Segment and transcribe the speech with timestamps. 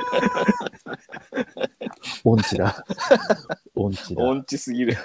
[2.24, 2.84] 音痴だ。
[3.74, 4.24] 音痴だ。
[4.24, 4.96] 音痴すぎる。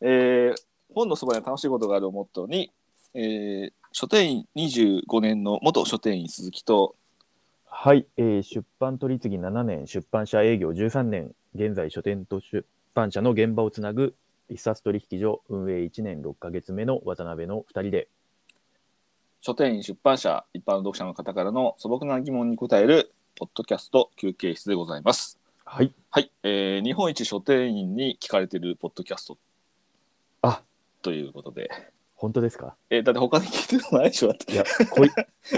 [0.00, 0.56] えー
[0.94, 2.72] 本のそばには楽しいことがあるをモットーに、
[3.14, 6.96] えー書店員25年の元書店員鈴木と、
[7.64, 14.14] はい、えー出版取り次ぎ7年、出版社営業13年、現在書店と出版社の現場をつなぐ
[14.48, 18.08] 一冊取引所運営1年6ヶ月目の渡辺の2人で、
[19.46, 25.38] 書店員出版社一般の読者の方からの素朴な疑問に答えるポッドキャスト休憩室でございます。
[25.66, 29.38] はい、はい、えー日本一書店員に聞かれてるポッドキャスト
[30.40, 30.62] あ
[31.02, 31.68] ということで、
[32.14, 32.74] 本当ですか？
[32.88, 35.10] えーだって他に聞いてるのないでしょいや、小い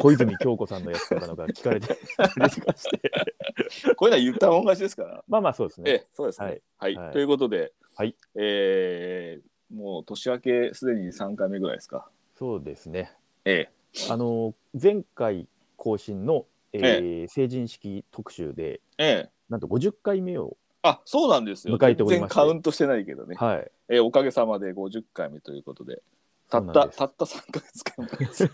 [0.02, 1.94] 小泉京子さんのやつとかのが聞かれて。
[3.94, 5.22] こういうのは言ったもん勝ちですから。
[5.28, 5.90] まあまあそうですね。
[5.92, 6.46] ええ、そうですね。
[6.46, 12.08] ははいい、はいということで、はいえーもう年明けすでに3回目ぐらいですか。
[12.36, 13.12] そうですね。
[13.44, 13.68] え
[14.10, 19.30] あの、前回更新の、えー成人式特集で、え、ええ。
[19.48, 21.76] なんと50回目を、あ、そうなんですよ。
[21.76, 23.36] 迎えており全然ましてカウントしてないけどね。
[23.36, 26.02] はい、えーおかげさまで50回目ということで、
[26.50, 28.50] たった、そうなんですたった3ヶ月間です。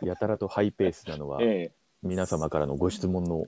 [0.02, 3.46] やたらとハイペースなのは、え皆様からのご質問の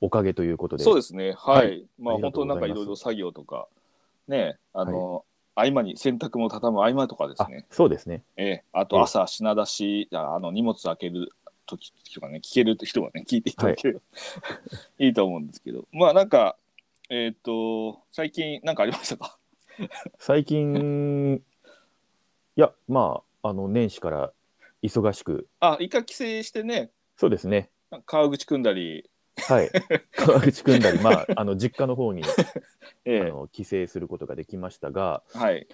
[0.00, 1.32] おかげということえ、で、そうですね。
[1.32, 1.66] はい。
[1.66, 3.68] はいまあ、ありが本当なんかとうございますいろいろ作業とか、
[4.28, 5.24] ね、あの、
[5.58, 7.66] 合間に洗濯も畳む合間とかですあね。
[7.70, 8.22] そうですね。
[8.36, 11.32] ええ、あと朝品出し、ああの荷物開ける
[11.66, 14.00] 時とかね、聞ける人がね、聞いていただければ、
[14.98, 16.56] い、 いと思うんですけど、まあなんか、
[17.10, 19.38] えっ、と、最近なんかありましたか？
[20.18, 21.42] 最近、
[22.56, 24.32] いや、まあ、あの、年始から
[24.82, 27.70] 忙しく、あ、一回帰省してね、そうですね。
[28.06, 29.08] 川口組んだり、
[29.46, 29.70] はい。
[30.16, 32.22] 川口組んだり、まあ、あの、実家の方に、
[33.04, 35.66] ええ、あの帰省することができましたが、はい。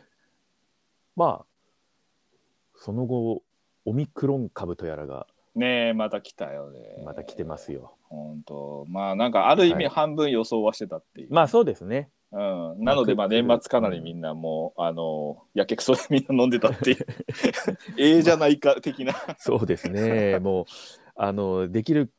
[1.16, 1.46] まあ、
[2.76, 3.42] その後、
[3.84, 6.80] オミクロン株とやらがねえ、また来たよね。
[7.04, 7.94] また来てますよ。
[8.08, 11.28] 本当まあなんかある意味はい半分予想はしてたっていう。
[11.32, 12.10] まあ、そうですね。
[12.32, 17.06] うん、なのでまあまあ年末かなりみんなもう、あのやけくそでみんな飲んでたっていう
[17.96, 20.40] ええじゃないか的なそうですね。
[20.40, 20.64] もう、
[21.14, 22.12] あの、できる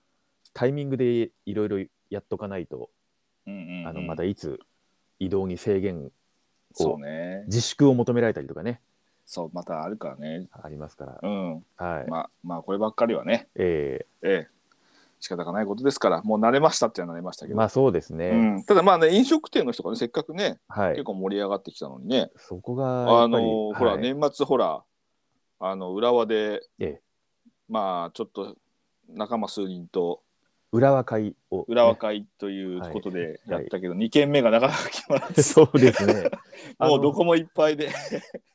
[0.56, 1.78] タイミングでいろいろ
[2.10, 2.90] やっとかないと、
[3.46, 3.88] うんうんうん。
[3.88, 4.60] あの、またいつ
[5.20, 6.12] 移動に制限、
[6.74, 7.44] そうね。
[7.46, 8.82] 自粛を求められたりとかね、
[9.26, 10.48] そうまたあるからね。
[10.52, 11.20] ありますから。
[11.22, 11.54] うん。
[11.76, 12.10] はい。
[12.10, 13.48] まあまあこればっかりはね。
[13.56, 14.28] ええ。
[14.28, 14.48] え
[15.20, 18.30] 仕方がないことですからもう慣れましたっては慣れましたけど、えまあ、そうですね。
[18.30, 20.92] うん、ただまあね飲食店の人がねせっかくねはい。
[20.92, 21.04] 結。
[21.06, 22.30] 構盛り上がってきたのにね。
[22.38, 24.02] そこがやあっぱり、のほらはい。
[24.02, 24.84] 年末ほら
[25.60, 27.02] あの浦和で、ええ。
[27.68, 28.56] まあちょっと
[29.10, 30.22] 仲間数人と
[30.76, 33.40] 浦和会を、浦和ね会ということではい。
[33.48, 36.30] やったけど、2軒目がなかなか決まらずそうですね。
[36.80, 37.90] もうどこもいっぱいで。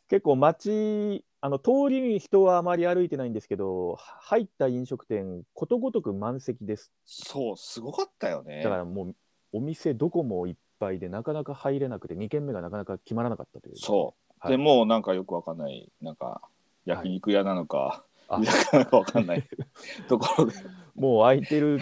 [0.08, 6.92] 結構街、あの通りに人はあまり歩いてないんですけど、入った飲食店、ことごとく満席です。
[7.04, 8.62] そうすごかったよね。
[8.62, 9.16] だからもう、
[9.52, 13.76] お店どこもいっぱいで、なかなか入れなくて、2軒目がなかなか決まらなかったという。
[13.76, 14.52] そう、はい。
[14.52, 16.42] でもうなんかよくわかんないなんか
[16.84, 19.48] 焼肉屋なのか、あ居酒屋なのかわかんない。
[20.08, 20.54] ところで。
[20.96, 21.80] もう空いてる、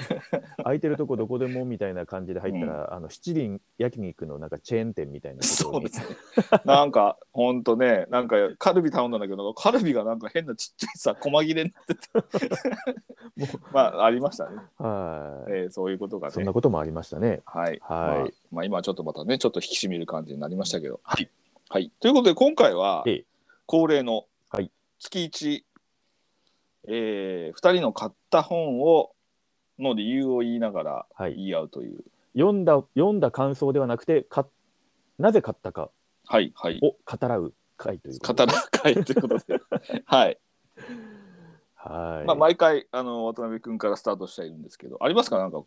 [0.59, 6.07] 空いてるとこどこでもみたいな感じで入ったら、あの七輪焼肉のなんかチェーン店みたいなそうですね。
[6.65, 12.59] なんかほんとねなんかカルビ頼んだんだけどカルビがなんか変なちっちゃいさ細切れになってて。
[13.37, 16.35] もまあありましたね、はい、えーそういうことがね。
[16.35, 17.43] そんなこともありましたね。
[17.45, 17.79] はい、はい。
[17.81, 21.01] まあ、まあ今はちょっとまたねちょっと引き締める感じになりましたけど。
[21.03, 21.29] はい、
[21.69, 23.25] はい、ということで今回はええ。
[23.67, 24.71] 恒例のはい。
[25.01, 25.63] 月1、
[26.89, 29.13] えー、2人の買った本を
[29.79, 31.35] の理由を言いながらはい。
[31.37, 32.05] 言い合うという。
[32.35, 34.47] 読んだ読んだ感想ではなくてか
[35.19, 35.91] なぜ買ったか
[36.27, 36.79] はいはい。
[36.83, 38.47] を語らう回ということ。
[38.47, 39.61] で語る会ということで。
[40.07, 40.39] はい、
[41.75, 45.39] はい、まあ、毎回あの渡辺君からスタートしているんですけどありますか？
[45.39, 45.63] なんか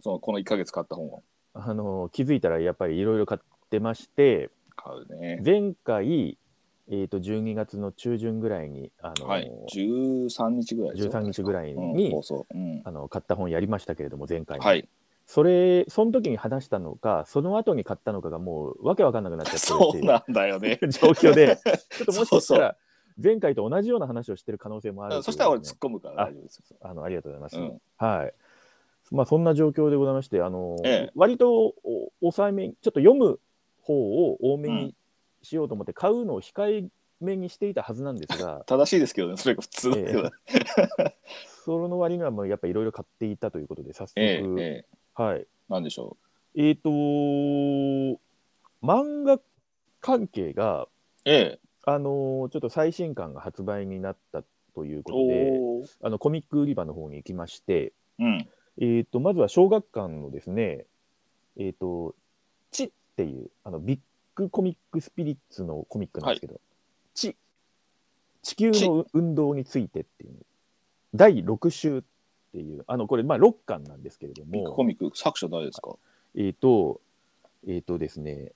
[0.00, 1.22] そのこの1か月買った本を
[1.54, 5.40] あの気づいたらやっぱりいろいろ買ってまして買うね。
[5.44, 6.38] 前回、
[6.88, 9.50] えー、と12月の中旬ぐらいにあの、はい。
[9.72, 11.12] 13日ぐらいですよ。
[11.12, 14.88] 13日ぐらいうんに、うん、あの買った本やりましたけれども前回、はい。
[15.26, 20.02] それその時に話したのかその後に買ったのかがもうわけわかんなくなっちゃってるっていう。
[20.02, 20.78] そうなんだよね。
[20.90, 21.56] 状況で。
[21.56, 22.76] ちょっともしかしたら
[23.22, 26.76] 前回と同じような話をしてる可能性もあるというそしたら俺ね突っ込むから大丈夫ですよ。
[26.82, 27.58] あのありがとうございます。
[27.58, 27.80] うん。
[27.96, 28.34] はい。
[29.12, 31.12] まあそんな状況でございまして、あの、ええ。
[31.14, 33.38] 割とお抑えめに、ちょっと読む
[33.82, 34.94] 方を多めに
[35.42, 36.88] しようと思って、買うのを控え
[37.22, 40.30] めにしていたはずなんですが、 正しいですけどね、それが普通だけど。
[41.64, 45.46] その割にはもうやっぱいろいろ買っていたということで、早速、ええええはい。
[45.68, 46.16] なんでしょ
[46.54, 48.18] えっ、と漫
[49.22, 49.40] 画
[50.00, 50.88] 関係が、う。
[51.24, 51.58] ええ。
[51.84, 55.60] あのちょっと最新刊が発売になったということで、
[56.02, 58.48] あのコミック売り場の方に行きまして、うん。
[58.80, 60.86] えっ、と、まずは小学館のですね、
[61.56, 62.14] えっ、と、
[62.70, 63.98] 地っていう、あの、ビッ
[64.34, 66.60] グコミックスピリッツのコミックなんですけど、
[67.14, 67.36] 地、
[68.42, 70.34] 地球の運動についてっていう、
[71.14, 72.02] 第6週っ
[72.52, 75.96] ていう、あの、これ、まあ、6巻なんですけれどビッグも、コミック、作者誰ですか？
[76.34, 77.00] えっ、と、
[77.66, 78.52] えっ、とですね、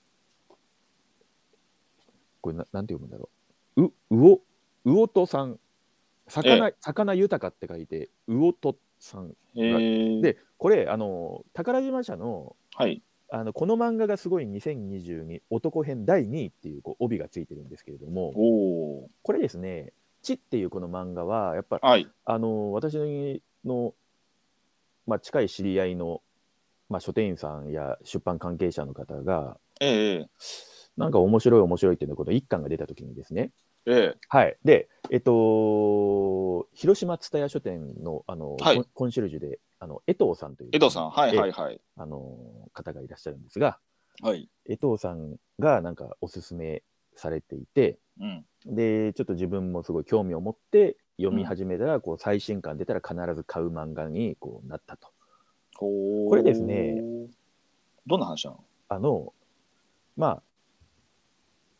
[2.41, 3.29] これな、なんて読むんだろ
[3.75, 3.83] う。
[3.83, 4.41] う、うお、
[4.85, 5.59] うおとさん。
[6.27, 9.35] 魚、魚豊かって書いて、うおとさん。
[9.55, 10.21] へえ。
[10.21, 13.01] で、これ、あの、宝島社の、はい。
[13.29, 18.31] あのこの漫画がすごい2022男編第2位っていうこう帯がついてるんですけれども。
[19.23, 19.91] これですね、
[20.21, 22.07] 地っていうこの漫画は、やっぱはい。
[22.25, 23.93] あの私の、
[25.05, 26.21] まあ、近い知り合いの、
[26.89, 30.27] まあ、書店員さんや出版関係者の方が、ええ
[30.95, 33.51] なんか面白い面白いっていうのこの一巻が出た時にですね、
[33.89, 34.57] ええはい。
[34.65, 41.79] で、えっと、広島蔦屋書店のあの、はいコンシェルジュで、あの江藤さんという江藤さん、はいはいえはい。
[41.95, 43.79] あの方がいらっしゃるんですが、
[44.21, 44.49] はい。
[44.65, 46.83] 江藤さんがなんかおすすめ
[47.15, 48.45] されていて、うん。
[48.65, 55.07] で、ちょっと自分もすごい興味を持って読み始めたら、こう最新刊出たら必ず買う漫画にこうなったと。
[55.77, 57.01] ここれですね。
[58.05, 58.63] どんな話なの？
[58.89, 59.33] あの、
[60.15, 60.43] まあ、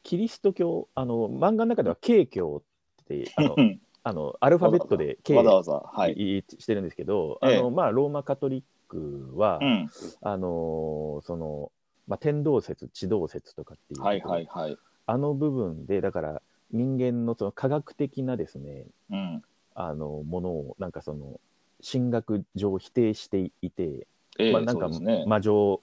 [0.07, 2.63] キリスト教、あの、漫画の中では慶教
[3.03, 5.73] って、あのう、んあのアルファベットで慶わざわざ。
[5.85, 6.13] はい。
[6.13, 9.89] いしてるんですけど、ええあの、まあ、ローマカトリックは、うん。
[10.21, 11.73] あの、その、
[12.07, 14.77] まあ、天動説、地動説とかっていうはいはいはい。
[15.07, 19.41] あの部分で、だから人間のその科学的なですね、うん。
[19.75, 21.41] あのものをなんかその
[21.85, 24.07] 神学上否定していて、
[24.39, 24.87] ええまあ、なんか。
[25.27, 25.81] 魔女、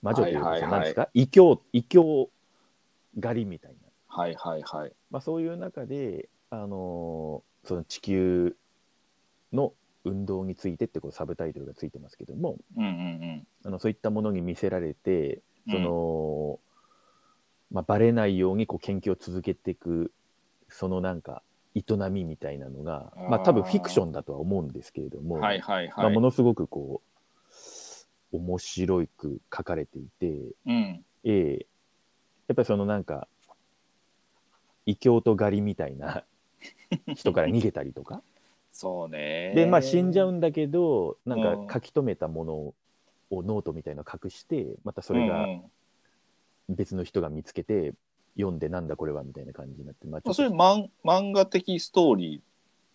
[0.00, 2.30] 魔女というか、はいはいはいなんですか異教異教
[3.18, 3.78] 狩りみたいな、
[4.08, 4.92] はいはいはい。
[5.10, 8.56] まあ、そういう中で、あのーその地球
[9.52, 9.74] の
[10.04, 15.72] 運動についてってこうサブタイトルがついてますけどもうんうんあのそういったものに見せられてうん。
[15.74, 16.58] その、
[17.70, 20.10] まあ、バレないようにこう研究を続けていく
[20.68, 21.42] そのなんか
[21.74, 26.14] 営みみたいなのがまあ多分フィクションだとは思うんですけれども、うん、はいはいまあ、はい。
[26.14, 27.02] ものすごくこ
[28.32, 30.32] う面白く書かれていて、
[30.66, 31.04] うん。
[31.24, 31.66] ええ
[32.50, 33.28] やっぱりそのなんか
[34.84, 36.24] 異教と狩りみたいな
[37.14, 38.24] 人から逃げたりとか。
[38.72, 39.52] そうね。
[39.54, 41.66] でまあ死んじゃうんだけどなんうん。
[41.68, 42.74] か書き留めたものを
[43.30, 45.46] ノートみたいなの隠してまたそれが
[46.68, 47.94] 別の人が見つけて
[48.34, 52.42] 読んでなんだこれはみたいな感じになって、まあ、それ漫漫画的ストーリ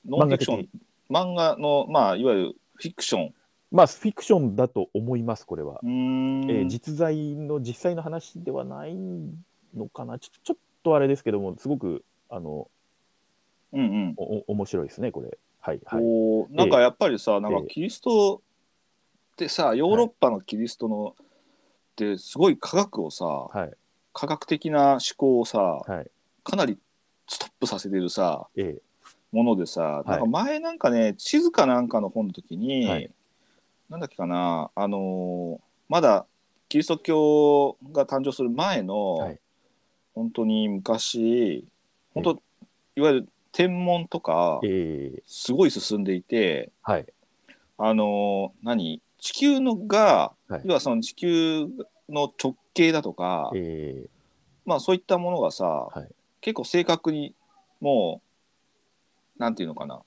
[0.06, 0.70] ー、ノンフィクション、
[1.10, 3.34] 漫画の、まあ、いわゆるフィクション。
[3.72, 8.96] まあフィクションだと思いますこれは、えー実在の実際の話ではない
[9.76, 10.20] のかな？
[10.20, 12.70] ちょちょっとあれですけどもすごくあの
[13.74, 14.14] うんうん。
[14.18, 15.38] おお面白いですねこれ。
[15.60, 16.02] はいはい。
[16.02, 18.42] こうなんかやっぱりさ、なんかええキリスト
[19.34, 21.26] ってさ、ヨーロッパのキリストの、っ
[21.96, 23.74] てすごい科学をさ、はい。
[24.14, 26.10] 科学的な思考をさ、はい。
[26.44, 26.78] かなり
[27.28, 28.78] ストップさせてるさ、え
[29.34, 33.10] ものでさ、いなんか前なんかね、地図かなんかの本の時に、はい
[33.90, 36.26] なんだっけかな、あのーまだ
[36.68, 39.40] キリスト教が誕生する前の、はい。
[40.16, 41.68] 本当に昔、
[42.14, 42.42] 本当、
[42.96, 45.24] いわゆる天文とかえ、ええ。
[45.28, 47.06] すごい進んでいて、はい。
[47.78, 49.02] あのー何？
[49.20, 50.62] 地球のが、はい。
[50.66, 51.68] 要はその地球
[52.10, 54.10] の直径だとか、ええ。
[54.66, 56.08] まあそういったものがさ、はい。
[56.42, 57.36] 結構正確に
[57.80, 58.22] も
[59.38, 60.02] うなんていうのかな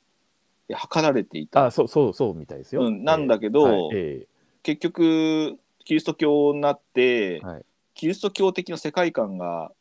[0.74, 1.66] 測られていた。
[1.66, 4.26] あそうそうそうみたいですよ、うんなんだけどはいえ
[4.62, 7.64] 結局キリスト教になって、えはい。
[7.94, 9.72] キリスト教的な世界観が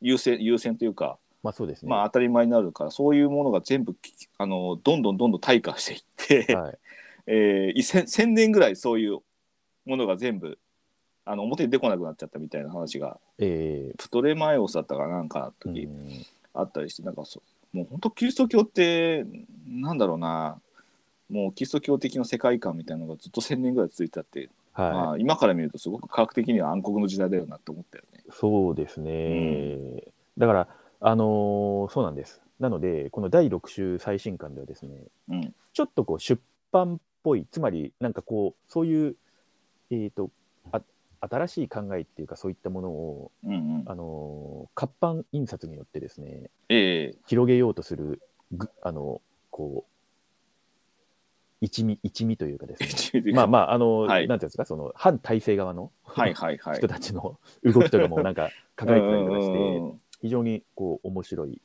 [0.00, 6.78] 優先優先というか、まあそうですね、まあ当たり前になるからそういうものが全部きあのどんどんどんどん退化していって、はい、
[7.26, 9.18] えー、1000 1000年ぐらいそういう
[9.84, 10.58] ものが全部
[11.24, 15.88] あの表に出てこなくなっちゃったみたいな話がえプトレマイオスだったかなんかの時、
[16.54, 17.42] あったりしてなんかそ
[17.72, 19.26] もう本当キリスト教って
[19.68, 20.60] なんだろうな。
[21.30, 28.22] もうキリスト教的な世界観みたいなのがずっと1,000年ぐらい続いてたって、はい、まあ、今から見るとすごく科学的には暗黒の時代だよなって思ったよね。
[28.30, 30.04] そうですね、
[30.38, 30.68] だから
[31.00, 32.40] あのーそうなんです。
[32.58, 34.96] なのでこの第6週最新刊ではですね
[35.28, 36.40] うん、ちょっとこう出
[36.72, 39.16] 版っぽいつまりなんかこうそういう
[39.90, 40.30] えっ、と
[40.72, 40.80] あ
[41.20, 43.82] 新しい考えっていうかそういったものを、うん、うん。
[43.86, 48.22] あのー活版印刷によってですねええ広げようとする
[48.52, 49.20] ぐあの
[49.50, 49.92] こう
[51.60, 56.76] 一味一味というかですねまあまあ、あの、はいなんていうんですか、その反体制側のはいはいはい。
[56.76, 61.60] 人たちの 動きとかもなんか書かれてたりとかして、ん非常にこう面白い。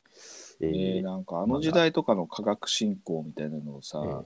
[0.61, 4.25] ええーーなんかあの時代とかの科学振興みたいなのをさ、えー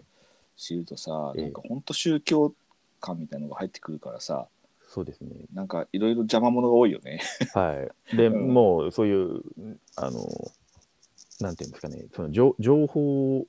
[0.55, 2.53] 知るとさ、ええなんか本当宗教
[2.99, 4.47] 感みたいのが入ってくるからさ
[4.97, 5.29] そうですね。
[5.53, 7.21] なんかいろいろ邪魔者が多いよね。
[7.53, 8.17] はい。
[8.17, 9.43] で、うんもうそういう、
[9.95, 10.27] あの、
[11.39, 13.47] なんていうんですかね、その情情報を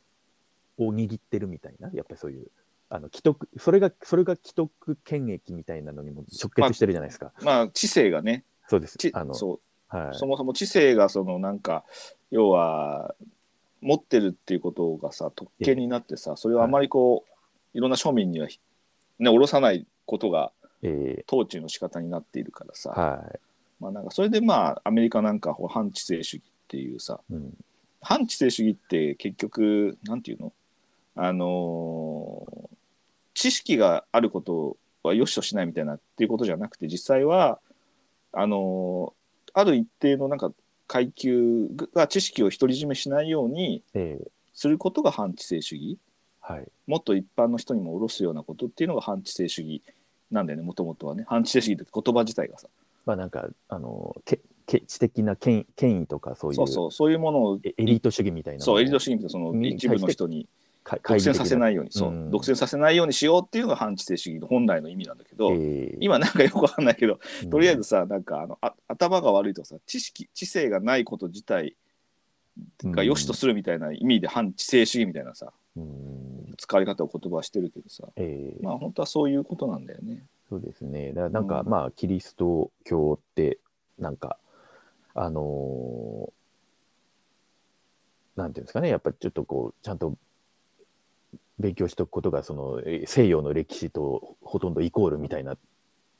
[0.79, 2.49] 握ってるみたいな、やっぱりそういう、
[2.91, 7.33] あの既得それが、それが既得権益みたいなのにも直結してるじゃないですか。
[7.41, 9.11] まあ知性がねそうですち。
[9.15, 10.15] あの、そうはい。
[10.19, 11.87] そもそも知性がそのなんか
[12.31, 13.15] 要は
[13.81, 17.25] 持ってるっていうことがさ特権になってさそれをあまりこ
[17.75, 18.61] う、い、ろんな庶民にはひ
[19.19, 20.53] ね下ろさないことが
[20.83, 23.41] え統治の仕方になっているからさ、ーはい。
[23.81, 27.21] まあなんかそれでまあアメリカなんか反知性主義っていうさ。
[27.31, 27.57] うん。
[28.01, 30.53] 反知性主義って結局なんていうの？
[31.17, 32.69] あのー
[33.35, 37.61] 知識があることは良しとしないみたいなっていうことじゃなくて実際は
[38.33, 40.53] あのーある一定のなんか
[40.87, 45.99] 階級が知識を独り占めしないようにえーすることが反知性主義。
[46.41, 46.67] はい。
[46.87, 49.83] もっと一般の人にも下ろすようなことっていうのが反知性主義
[50.31, 51.25] なんだよねもともとはね。
[51.29, 52.69] 反知性主義って言葉自体がさ。
[53.07, 56.93] まあなんか、あの、けけ知的な権権威とかそういうそうそう。
[56.93, 60.47] そういうものをエエリート主義みたいなそうエリート主主義ってそのに一部の人に
[60.97, 61.93] 義独占させないように。
[61.93, 62.31] そう、うん。
[62.31, 65.97] 独占させないようにしようっていうのが反知性主義の本来の意味なんだけど、えー。
[66.01, 67.51] 今なんかよくわかんないけどうん。
[67.51, 71.77] とりあえずさなんかあのあ頭が悪いとかさ知識知性がないこと自体
[72.85, 75.53] が良しとするみたいな意味で反知性主義みたいなさうん
[76.57, 80.25] 使われ方を言葉はしてるけどさえーまあ本当はそういうことなんだよね。
[80.49, 81.09] そうですね。
[81.13, 83.59] だからなんか、うんまあ、キリスト教って、
[83.99, 84.39] なんか、
[85.15, 86.33] あのー
[88.41, 90.17] なんていうんですかね、やっぱりちょっとこう、ちゃんと
[91.59, 95.57] 勉強しておくことが、その、えー西洋の歴史とほとんどイコールみたいな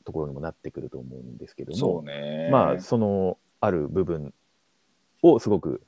[0.05, 2.49] ところにもなってくると思うんですけども、そうね。
[2.51, 4.33] まあ、その、ある部分
[5.23, 5.81] をすごく、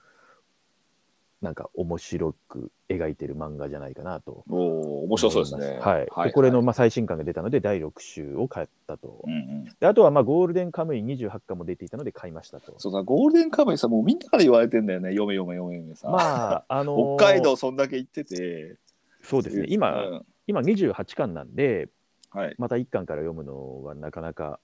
[1.41, 5.79] なんか面白く描いてる漫画じゃないかなとおお面白そうですね。
[5.79, 6.27] はい。
[6.27, 9.23] でこれの、まあ、最新刊が出たので、第6週を買ったと。
[9.25, 12.75] うんうん、であとは、まあ、ゴールデンカムイ28巻も出ていたので買いましたと。
[12.77, 18.75] そうさゴールデンカムイさもうみんなから言われてんだよね読め読め読め読めさ、まあ、あのー北海道そんだけ行ってて
[19.23, 19.65] そうですね。
[19.69, 21.87] 今、うん今28巻なんで、
[22.29, 24.59] はいまた1巻から読むのはなかなか、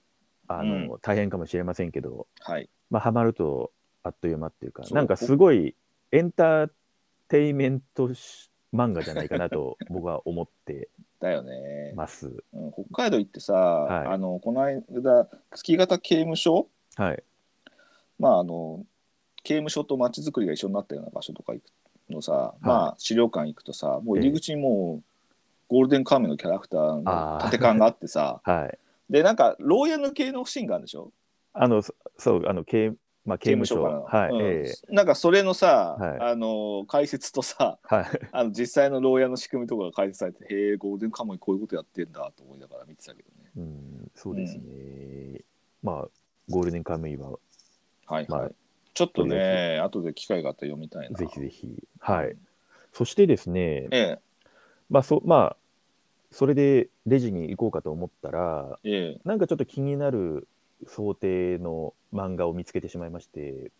[0.48, 5.74] あのう大変かもしれませんけど、はいまあ、ハマるとあっという間っていうか、なんかすごい
[6.10, 6.70] エンター
[7.28, 10.88] テイメントし漫画じゃないかなと僕は思って
[11.20, 12.28] だよね、ます。
[12.52, 14.08] うん北海道行ってさ、い。
[14.08, 16.68] あのこの間月形刑務所？
[16.96, 17.22] はい。
[18.18, 18.84] まああの
[19.42, 25.02] 刑務所と町づくりが一緒になったような場所とか行くのさ、まあ資料館行くとさもう入り口にもう、
[25.68, 28.40] ゴールデンカムイのキャラクターの縦感があってさ。
[28.44, 28.78] はい。
[29.10, 31.12] でなんか牢屋抜けのシーンがあるでしょ？
[31.52, 32.94] あの、そそう、あの、刑,、
[33.28, 33.82] まあ、刑務所。
[33.82, 34.30] からはい。
[34.30, 38.06] うんええなんかそれのさ、はいあの解説とさはい。
[38.32, 45.42] あの実際の牢屋の仕組みとかが解説されてへえゴールデンカムイこういうことやってんだと思いながら見てたけどねうん、そうですね。
[45.82, 46.08] まあ、
[46.48, 47.38] ゴールデンカムイは、はい
[48.06, 48.50] はい、まあ
[48.94, 51.84] ちょっとね後で機会があったら読みたいなぜひぜひ。
[52.00, 52.36] はい。
[52.92, 54.18] そしてですね、え
[54.88, 55.56] まあ、そ、まあ、
[56.32, 60.48] それでレジに行こうかと思ったら、えええなんかちょっと気になる
[60.86, 63.70] 想定の漫画を見つけてしまいまして、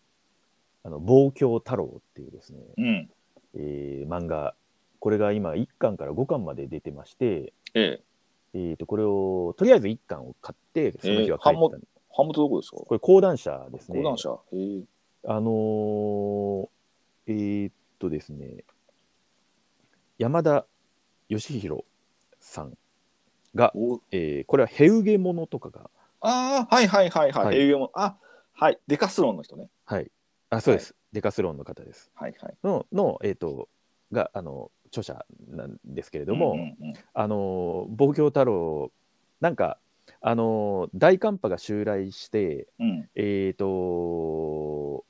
[0.83, 3.09] あの、望郷太郎っていうですね、うん。
[3.55, 4.55] えー漫画、
[4.99, 8.03] これが今1巻から5巻まで出てまして、ええ。
[8.53, 12.77] えー、とこれをとりあえず1巻を買って、その日は帰ったの、版元どこですか？
[12.77, 13.99] これ講談社ですね。
[14.01, 14.31] 講談社。
[14.51, 14.83] へえ。
[15.25, 16.69] あのー
[17.27, 18.63] えーっとですね、
[20.17, 20.65] 山田
[21.29, 21.83] 義弘
[22.39, 22.77] さん
[23.55, 24.01] が、お。
[24.11, 25.89] えーこれはヘウゲモノとかが、
[26.21, 27.57] ああはいはいはいはい、はい。
[27.57, 28.17] 営業もあ
[28.53, 28.79] はい。
[28.87, 29.69] デカスロンの人ね。
[29.85, 30.11] はい、
[30.49, 32.11] あ、そうです、デカスロンの方です。
[32.15, 32.57] はいはい。
[32.63, 33.69] の、のえーっと、
[34.11, 36.93] が、あの、著者なんですけれども、うんうんうん。
[37.13, 38.91] あのー、望郷太郎、
[39.39, 39.77] なんか、
[40.21, 43.09] あのー大寒波が襲来して、うん。
[43.15, 45.05] えーと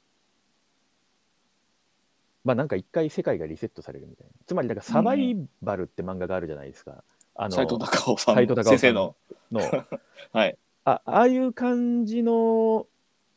[2.46, 4.34] まあなんか一回世界がリセットされるみたいな。
[4.46, 7.04] つまりなんかサバイバルって漫画があるじゃないですか。
[7.36, 9.16] あの斎藤隆夫さん斎藤隆夫さん先生の。
[9.52, 9.62] の。
[10.32, 10.58] はい
[10.90, 12.88] あああいう感じの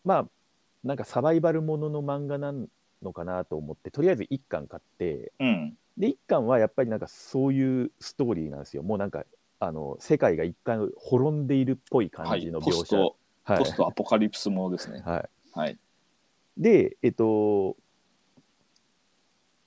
[0.04, 0.26] まあ
[0.84, 2.52] なんかサバイバルものの漫画な
[3.02, 5.76] のかなと思ってとりあえず一巻買ってうん。
[5.98, 8.82] で一巻はやっぱりなんかそういうストーリーなんですよ。
[8.82, 9.24] もうなんか
[9.60, 13.58] あの世界が一回滅んでいるっぽいはい感じの描写、トはい。
[13.58, 15.02] ポストアポカリプスものですね。
[15.04, 15.78] はい、はい。
[16.56, 17.76] で、えっと、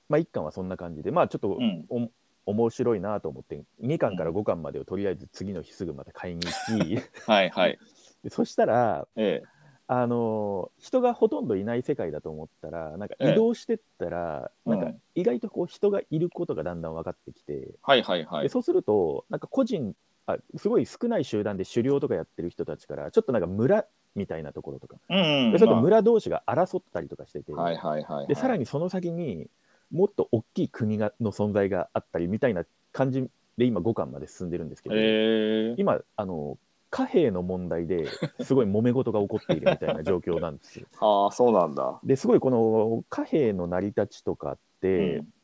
[0.08, 1.84] まあ、1巻はそんな感じで、まあ、ちょっとうん。
[1.88, 2.10] お、
[2.46, 6.96] 面白いなと思って、2巻から5巻までをとりあえず次の日すぐまた買いに行き、
[7.30, 7.78] はいはい。
[8.22, 9.48] で そしたら、ええ。
[9.88, 13.32] あの人がほとんどいない世界だと思ったらなんかええ。
[13.32, 15.02] 移動してったら、なんかうん。
[15.14, 18.42] 意外とこう人がいることがだんだん分かってきて、はいはいはい。
[18.44, 19.94] でそうするとなんか個人
[20.26, 23.86] あすごい少ない集団で狩猟とかやってる人たちからちょっとなんか村
[24.16, 28.26] みたいなところとか、うん、でそれとま村同士が争ったりとかしてて、あはいはいはい、はい。
[28.26, 29.48] でさらにその先に
[29.90, 36.58] もっと大きい国がの存在があったりみたいな感じで今5巻まで進んでるんですけど、えー、今あの
[36.90, 38.06] 貨幣の問題で
[38.40, 40.86] すごい揉め事が起こっているみたいな状況なんですよ。
[41.00, 41.98] ああ、そうなんだ。
[42.04, 45.35] ですごいこの貨幣の成り立ちとかって、うんまあ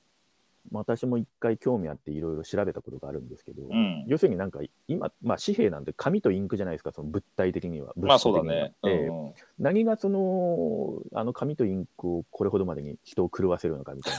[0.71, 4.05] 私も一回興味あっていろいろ調べたことがあるんですけど、うん。
[4.07, 7.93] 要するになんか今、まあ、紙幣なんて紙とインクじゃないですかその物体的には。
[7.97, 8.33] 物質ね。
[8.33, 14.15] 的にはええうんうん何がそのあの紙とインクをこれほどまでに人を狂わせるのかみたい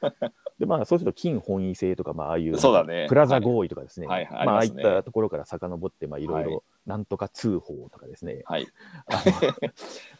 [0.00, 0.32] な。
[0.58, 8.66] でまあそうすると金本位制とか、まあ、ああいうそうだねプラザ合意とかですね、はいはいまあ、ああいったところから遡ってまあいろいろなんとか通報とかですね、はい。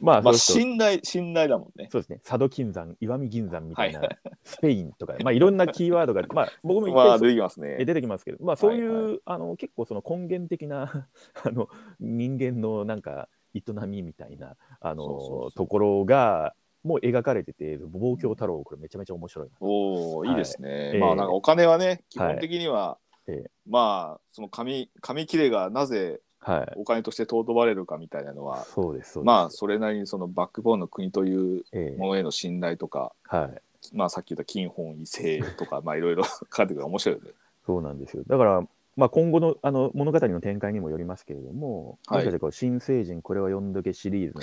[0.01, 1.89] まあまあ、信頼、信頼だもんね。
[1.91, 7.77] そうですね佐渡金山石見銀山みたいな、はいスペインとか、まあ、いろんなキーワードが、まあ、僕も一まあ、出てきますね。
[7.81, 11.09] え出てきますけど、まあ、そういう、はいあの結構その根源的な
[11.45, 11.69] あの
[11.99, 19.55] 人間のなんか営みみたいなあのところがもう描かれてて、望郷太郎、これめちゃめちゃ面白いな。
[19.61, 20.69] おお、はいいいですね。
[20.69, 29.27] ええまあ、なんかお金はね、基はい本的には、ええまあ、その紙、紙切れがなぜはい、お金として尊ばれるかみたいなのは、そうです、そうです。
[29.27, 37.31] まあ、それなりにそのバックボーンの国というええものへの信頼とか、はい、まあ、さっき言った金本位制とか、 まあ、いろいろ書かれてくる面白いよね。
[37.65, 38.25] そうなんですよ。
[38.27, 38.63] だから、
[38.97, 44.35] まあ、今後のあの物語の展開にもよりますけれども、はいもしか新成人これは読んどけシリーズ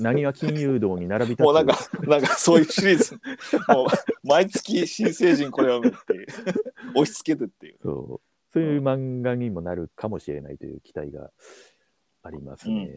[0.00, 1.44] のなにわ金融道に並び立つ？
[1.44, 3.14] もうなんか、なんかそういうシリーズ、
[3.68, 3.86] もう
[4.26, 6.26] 毎月新成人これを見って
[6.94, 7.76] 押し付けるっていう。
[7.82, 11.30] そうそういう漫画にもなるかもしれないという期待が
[12.22, 12.88] ありますね。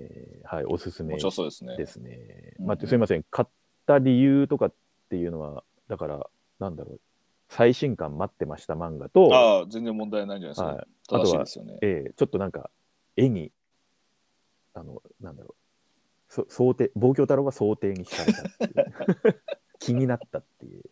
[0.43, 1.77] はい、おすすめですね。
[1.77, 2.53] ですね。
[2.59, 3.49] うんまあ、すみません、買っ
[3.85, 4.73] た理由とかっ
[5.09, 6.27] ていうのは、だから、
[6.59, 6.99] なんだろう、
[7.49, 10.67] 最新刊待ってました漫画と、ああ、全然問題ないんじゃないですか。
[10.67, 11.77] はい正しいですよね。
[11.81, 12.69] ええちょっとなんか、
[13.17, 13.51] 絵に、
[14.73, 19.41] あの、なんだろう、そ想定、望郷太郎が想定に惹かれたっていう
[19.79, 20.83] 気になったっていう、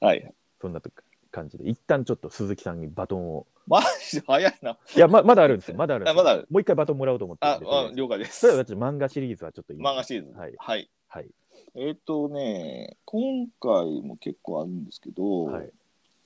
[0.00, 0.34] はい。
[0.60, 0.90] そんなと
[1.36, 4.78] 感じで、一旦ちょっと鈴木さんにバトンを、マジで早いな。
[4.96, 8.40] いや、ままだあるんですよ、 まだあるんですよあまだあるもう一回バトンもらおうと思ってるあんあえあず了解です。
[8.40, 10.32] それは漫画シリーズはちょっといい漫画シリーズ。
[10.38, 10.54] はい。
[10.56, 10.90] はい。
[11.08, 11.30] はい。
[11.74, 15.70] えっ、とね、今回も結構あるんですけど、はい。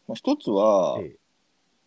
[0.06, 1.16] まあ、一つは、え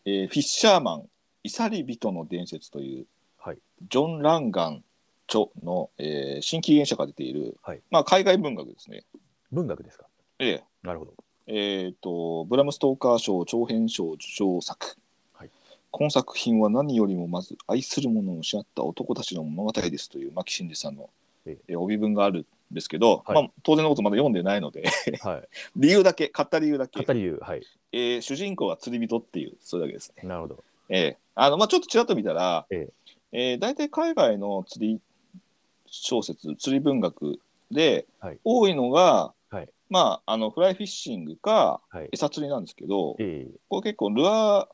[0.05, 1.09] ええーフィッシャーマン、
[1.43, 3.07] イサリ人の伝説という、
[3.37, 3.59] はい。
[3.89, 4.83] ジョン・ランガン
[5.27, 9.05] 著の、えー新紀元社が出ている、はいまあ、海外文学ですね。
[9.51, 10.07] 文学ですか？
[10.39, 11.13] ええなるほど。
[11.47, 14.97] えー、とブラム・ストーカー賞長編賞受賞作、
[15.33, 15.49] はい
[15.91, 21.11] この作品は何よりもまず愛する者を失った男たちの物語ですという牧真司さんの、
[21.45, 24.89] ええー帯文があるんですけど、はいまあ、当然のことまだ読んでないので
[25.21, 25.47] はい。
[25.75, 27.61] 理由だけ買った理由だけ、語り言う、はい。
[27.91, 30.27] えー主人公は釣り人っていうそれだけですね。
[30.27, 30.63] なるほど。
[30.89, 32.89] ええあのまあ、ちょっとちらっと見たら、え
[33.31, 34.99] えー大体海外の釣り
[35.85, 42.09] 小説釣り文学で、はい多いのが、はいまあ、あのフライフィッシングかはい。
[42.11, 44.71] 餌釣りなんですけど、ええこれ結構ルアーフ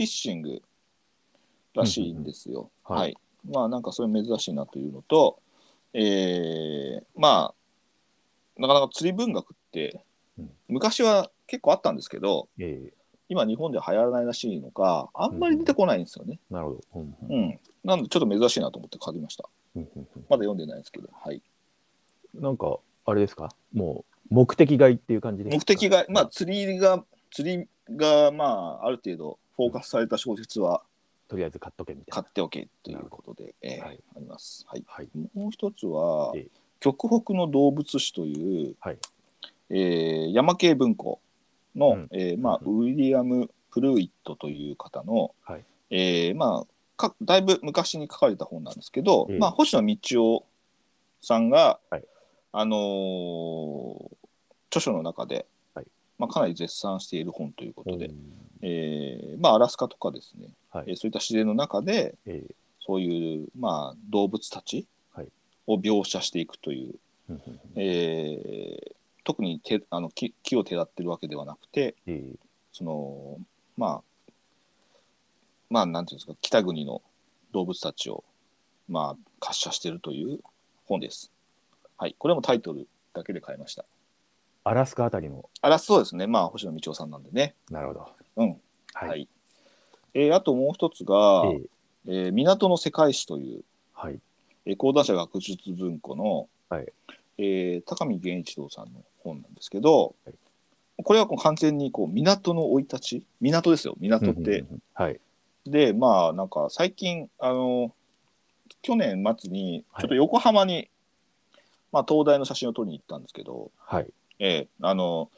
[0.00, 0.62] ィッシング
[1.74, 2.70] らしいんですよ。
[2.88, 3.16] うんうんうんはい。
[3.48, 5.40] まあなんかそれ珍しいなというのと、
[5.94, 10.04] えーまあなかなか釣り文学って
[10.38, 12.92] うん昔は結構あったんですけど、ええ
[13.28, 16.40] 今日本では流行らないらしいのか、あんまり出てこないんですよね。
[16.50, 16.80] なるほど。
[16.96, 17.60] うんううんん。
[17.84, 19.48] なんでちょっと珍しいなと思って書きました。
[19.74, 21.36] まだ読んでないですけど、はい。
[22.34, 23.48] うんなんか、あれですか？
[23.72, 30.82] もう、目的買いっていう感じで目的が、まあ釣りが、釣りがまあある程度フォーカスされた小説は
[31.28, 32.22] とりあえず買っとけみたいな。
[32.22, 34.00] 買っておけということで、えーはい。
[34.16, 34.64] あります。
[34.68, 34.84] はい。
[34.86, 35.08] はい。
[35.34, 36.46] もう一つは、ええ。
[36.80, 38.98] 極北の動物史という、はい。
[39.70, 41.20] えー山系文庫
[41.76, 42.08] の、うん。
[42.12, 45.64] えーまあ、うウィリアム・プルーイットという方の、はい。
[45.90, 49.38] えーまあ、かだいぶ昔に書かれた本なんですけど、ええ。
[49.38, 49.96] まあ、星野道
[50.36, 50.46] 夫
[51.20, 52.04] さんが、はい
[52.52, 54.16] あのー
[54.72, 55.86] 著書の中で、はい。
[56.16, 58.16] まあ、かなり絶賛している本ということで、うん。
[58.62, 60.84] えーまあ、アラスカとかですね、はい。
[60.88, 62.54] えーそういった自然の中で、ええ。
[62.86, 65.28] そういう、まあ、動物たちはい。
[65.66, 66.94] を描写していくという、
[67.30, 67.60] うんうんうん。
[67.76, 72.38] えー特に手あの木木を手立ってるわけではなくてええ。
[72.72, 73.38] その
[73.76, 74.32] まあ
[75.68, 77.02] まあなんていうんですか北国の
[77.52, 78.24] 動物たちを
[78.88, 79.04] まあ
[79.40, 80.40] 滑車しているという
[80.86, 81.30] 本です。
[82.00, 83.84] はい、これもタイトルだけで買いました。
[84.64, 87.54] アラスカあたりの、あらそうですねまあ星野道夫さんなんでね。
[87.70, 88.08] なるほど。
[88.36, 88.48] うん
[88.94, 89.06] は。
[89.08, 89.28] はいい
[90.14, 91.60] えーあともう一つが、え
[92.06, 94.14] ええー港の世界史という、はい。
[94.64, 96.86] ええー講談社学術文庫の、はい
[97.36, 100.34] えー高見源一郎さんの本なんですけど、はい
[101.02, 103.22] これはこう完全にこう港の生い立ち？
[103.42, 104.40] 港ですよ港って。
[104.40, 105.20] うんうんうんはい。
[105.66, 107.92] でまあなんか最近あの
[108.82, 110.88] 去年末にはいちょっと横浜に、
[111.92, 114.06] まあ、東大の写真を撮りに行ったんですけど、はい。
[114.38, 115.30] ええあの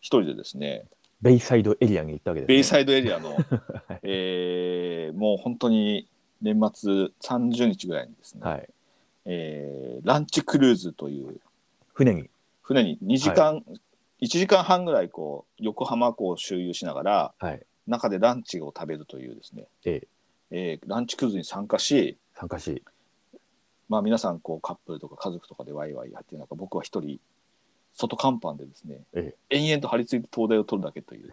[0.00, 0.86] 一人でですね
[1.20, 2.54] ベイサイドエリアに行ったわけです、ね。
[2.54, 6.08] ベイサイドエリアの、 はいえーもう本当に
[6.42, 8.68] 年末30日ぐらいにですね、はい。
[9.24, 11.40] えーランチクルーズという
[11.94, 12.30] 船に。
[12.62, 13.64] 船に2時間、
[14.20, 17.62] 1時間半ぐらいこう横浜港を周遊しながらはい。
[17.86, 20.02] 中でランチを食べるというですね、え
[20.50, 22.82] ええーランチクルーズに参加し参加し。
[23.88, 27.20] まあ皆さんこうカップルとか家族とかでワイワイやってる中僕は一人
[27.96, 31.32] 外甲板でですね、え延々と張り付いて灯台を取るだけという。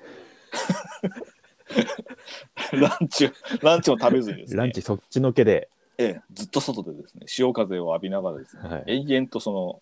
[2.74, 4.58] ランチをランチを食べずにですね。
[4.58, 5.70] ランチそっちのけで。
[5.98, 8.84] ええ、ずっと外でですね潮風を浴びながらですね、はい。
[8.88, 9.82] 延々とその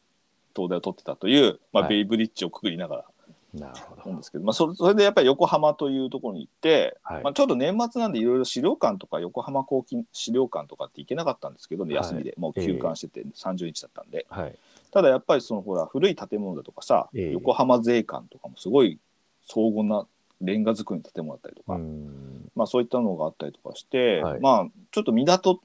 [0.54, 1.94] 灯台を取ってたという、まあはい。
[1.94, 3.06] ベイブリッジをくぐりながら
[3.54, 4.10] なるほど。
[4.10, 7.24] なんですけど、まあ、それそれでやっぱり横浜というところに行って、はい。
[7.24, 12.04] まあ、ちょうど年末なんでいろいろ資料館とか横浜港近資料館とかって行けなかったんですけどねはい。
[12.04, 14.56] 休みで、もう休館してて30日だったんで、はい。
[14.92, 17.32] ただやっぱりそのほら古い建物だとかさ、ええ。
[17.32, 19.00] 横浜税関とかもすごい
[19.44, 20.06] 荘厳な
[20.42, 22.50] レンガ造りの建物だったりとか、うん。
[22.56, 24.40] まあ、そういったのがあったりとかして、はい。
[24.40, 25.60] まあちょっと港っ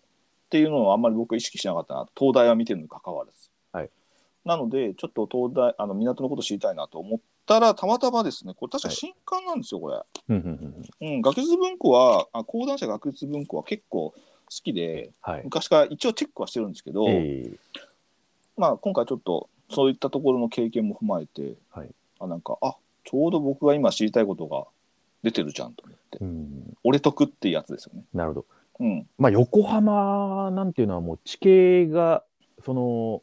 [0.48, 3.90] ていうのをあんまり僕は意識しなかったな東大は見てるにかかわらず、はい。
[4.44, 14.16] なのでちょっと東大あの港のこと知りたいなと思ったらたまたまですねこれ確かはい新刊なんですよこれ、うんうんうんうん、学術文庫はあ講談社学術文庫は結構好
[14.48, 15.42] きではい。
[15.44, 17.58] 昔から一応チェックはしてるんですけど、ええ
[18.56, 24.64] まあ今回ちょっとそういったところの経験も踏まえて、はいあなんかあちょうど僕が今知りたいことが
[25.22, 26.74] 出てるじゃんと思って、うん。
[26.84, 28.04] 俺得っていうやつですよね。
[28.14, 28.46] なるほど。
[28.78, 32.22] うん、まあ、横浜なんていうのはもう地形が、
[32.64, 33.22] その、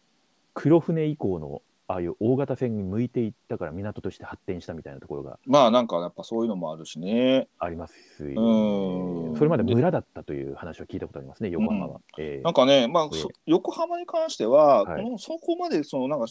[0.53, 1.61] 黒船以降の、
[1.93, 7.47] ああいう大型船に向いていったから港として発展したみたいなところがまあなんかやっぱそういうのもあるしね。
[7.59, 9.37] ありますようんね。
[9.37, 12.01] それまで村だったという話を聞いたことありますね、横浜は。
[12.17, 16.25] ええなんかね、まあ、え横浜に関しては、はいこのそこまでそのなんか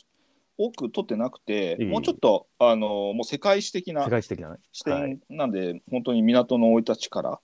[0.58, 4.56] 多く取ってなくて、ええもうちょっとあのもう世界史的な世界史的なね。
[4.72, 7.40] 視はい点なんで、本当に港の生い立ちから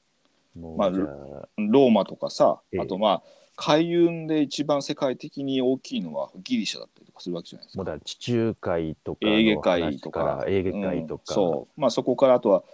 [0.57, 3.23] まあローマとかさ、ええあとまあ
[3.61, 7.79] 海運で一番世界的に大きいのはギリシャだったかするわけじゃないですか。
[7.79, 11.35] もうだから地中海とかエーゲの海と話かエーゲ海とか、うん。
[11.35, 12.65] そう、まあそこからあとは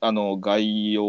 [0.00, 1.02] あの外洋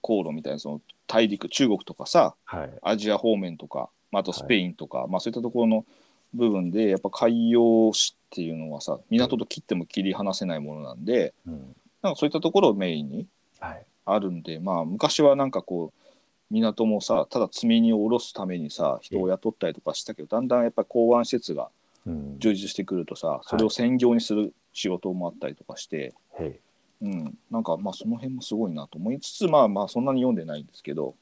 [0.00, 5.84] 航路みたいなその大陸中国とかさ、はい、アジア方面とか、まあ、あとスペインとか、まあそういったところの
[6.32, 11.76] 部分でやっぱ海洋史っていうのはさ港と切っても切り離せないものなんでうん。
[12.02, 13.26] なんかそういったところをメインに
[13.60, 16.04] はい、あるんでまあ昔はなんかこう
[16.50, 21.68] 港もさただ積み荷を下ろすためにさ人を雇ったりとかしたけどだんだんやっぱ港湾施設がうん、
[22.06, 26.60] 充実してくるとさそれを専業にする仕事もあったりとかして、へ
[27.02, 31.14] いうん、なんかまあその辺もすごいなと思いつつまあまあそんなに読んでないんですけど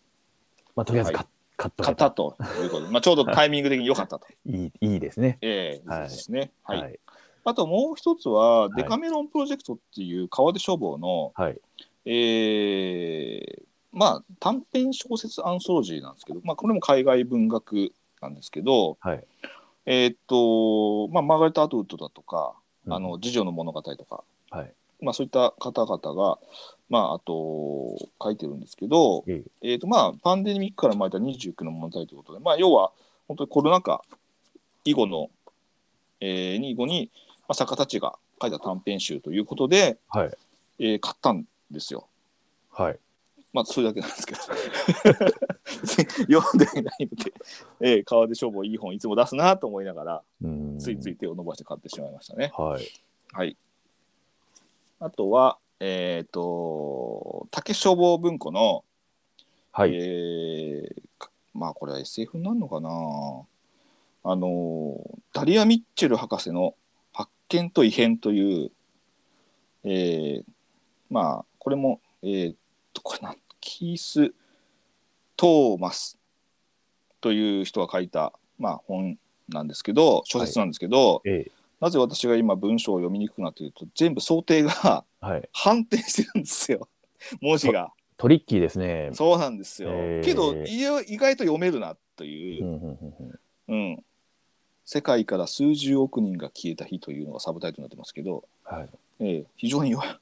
[0.75, 4.27] まあ、とりあえずはカ,、カット買ったということで、まあ、ちょうどタイミング的に良かったと。
[4.47, 5.38] いいいいですね。
[5.40, 6.51] ええはいですね。
[6.64, 6.81] はい。
[6.81, 7.01] はい。
[7.45, 11.61] あともう一つは、いデカメロンプロジェクトっていう川出書房の、はい。
[12.07, 13.62] えー
[13.95, 17.92] まあ短編小説アンソロジーなんですけど、まあこれも海外文学
[18.23, 19.25] なんですけど、はい。
[19.87, 22.55] えーっと、まあマーガレット・アトウッドだとか、
[22.87, 24.73] うんあの、次女の物語とか、はい。
[25.01, 26.38] まあそういった方々が、
[26.88, 32.92] まああと書いてるんですけど、えええーっとまあパンデミックから生まれた29の物語ということで、まあ要は
[33.29, 34.03] 本当にコロナ禍
[34.85, 35.31] 以後の、
[36.21, 40.31] えー、に後に、まあ、作家たちが書いた短編集ということで、はい。
[40.79, 42.07] えー買ったんですよ。
[42.71, 42.99] はい。
[43.52, 44.40] まあ、それだけなんですけど。
[46.32, 47.32] 読んでいないので、
[47.80, 52.52] えー、川出消防いい本いつも出すなと思いながら、うんついつい手を伸ばして買ってしまいましたね。
[52.56, 52.84] はい。
[53.32, 53.56] はい。
[55.00, 58.84] あとは、えっ、と、竹消防文庫の、
[59.72, 59.94] はい。
[59.94, 62.88] えーかまあ、これは SF になるのかな
[64.24, 64.98] あの、
[65.32, 66.74] ダリア・ミッチェル博士の
[67.12, 68.70] 発見と異変という、
[69.84, 70.44] えー
[71.10, 72.62] まあ、これも、えーっと、
[73.02, 73.30] これな？
[73.32, 74.32] ん、キース・
[75.36, 76.18] トーマス
[77.20, 85.48] という人が書いた、まあ、本なんですけど、小説なんですけど、ええなぜ私が今文章を読みにくくなっていると、全部想定がはい。
[85.52, 86.88] 反転してるんですよ、
[87.42, 87.92] 文字が。
[88.16, 89.10] トリッキーですね。
[89.14, 89.90] そうなんですよ。
[89.92, 92.98] えーけど意外と読めるなとういう、んうん
[93.66, 94.04] うんうん
[94.84, 98.88] 世界から数十億人が消えた日というのがサブタイトルになってますけど、うんはい。
[99.18, 100.12] えー非常によあの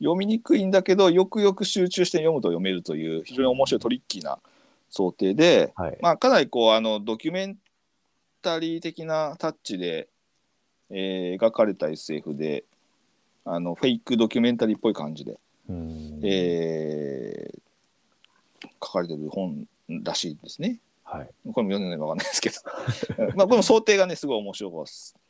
[0.00, 4.38] 読みにくいんだけどよくよく集中して読むと読めるという非常に面白いトリッキーな
[4.88, 5.98] 想定で、はい。
[6.00, 7.56] まあ、かなりこうあのドキュメン
[8.42, 10.08] タリー的なタッチで、
[10.90, 12.64] えー描かれた SF で
[13.44, 17.60] あのフェイクドキュメンタリーっぽい感じで、うんえー
[18.82, 19.66] 書かれてる本
[20.02, 20.80] らしいですね。
[21.04, 21.30] はい。
[21.52, 24.84] これも読んでないかわかんないですけど まあこの想定がねすごい面白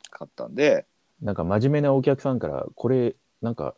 [0.09, 0.85] かったんで
[1.21, 3.75] なんか真面目なお客さんから、これ、なんか、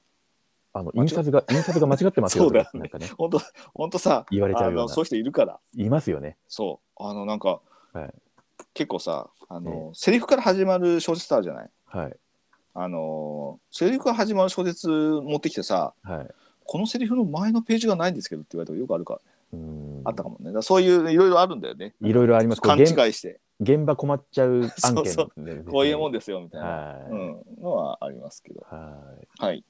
[0.73, 2.79] あの、印刷が、 印刷が間違ってますよとか、そうだよね。
[2.79, 3.41] なんかね、本当
[3.73, 4.81] 本当さ言われちゃうような。
[4.81, 5.59] あのそういう人いるから。
[5.75, 6.37] いますよね。
[6.47, 7.03] そう。
[7.03, 7.61] あのなんか、
[7.93, 8.13] はい。
[8.73, 11.69] 結構さあの、セリフから始まる小説あるじゃない？
[11.85, 12.15] はい。
[12.75, 16.27] あのセリフから始まる小説持ってきてさはい。
[16.65, 19.19] このセリフの前のページがないんですけどって言われたらよくあるから、
[19.53, 20.01] うん。
[20.05, 20.45] あったかもね。
[20.45, 21.93] だからそういういろいろあるんだよね。
[22.01, 22.61] いろいろあります。
[22.61, 23.39] こ勘違いして。
[23.59, 27.11] 現場困っちゃう案件そうででこういうもんですよみたいな、はい。
[27.11, 28.65] うん、のはありますけど。
[28.69, 28.97] は
[29.39, 29.43] い。
[29.43, 29.63] はい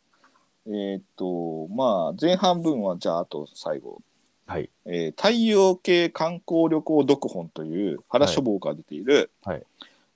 [0.68, 4.02] えーっとまあ前半分はじゃああと最後。
[4.46, 4.70] はい。
[4.86, 9.64] えー太陽系観光旅行読本という原書房から出ている、はい。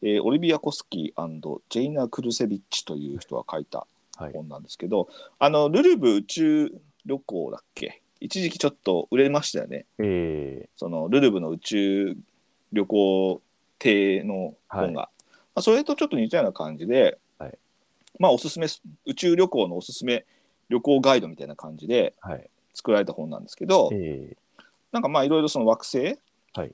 [0.01, 4.33] えーオリビア・コスキージェイナ・クルセビッチという人が書いたはい。
[4.33, 6.73] 本なんですけど、あのルルブ宇宙
[7.05, 8.01] 旅行だっけ？
[8.19, 9.85] 一時期ちょっと売れましたよね。
[9.99, 12.17] えそのルルブの宇宙
[12.73, 13.41] 旅行
[13.79, 15.09] 艇の本が、ま
[15.55, 17.57] あ、それとちょっと似たような感じで、はい。
[18.19, 18.67] まあおすすめ
[19.05, 20.25] 宇宙旅行のおすすめ
[20.69, 22.49] 旅行ガイドみたいな感じでー、はい。
[22.73, 24.35] 作られた本なんですけど、え
[24.91, 26.19] なんかまあいろいろその惑星、
[26.53, 26.73] はい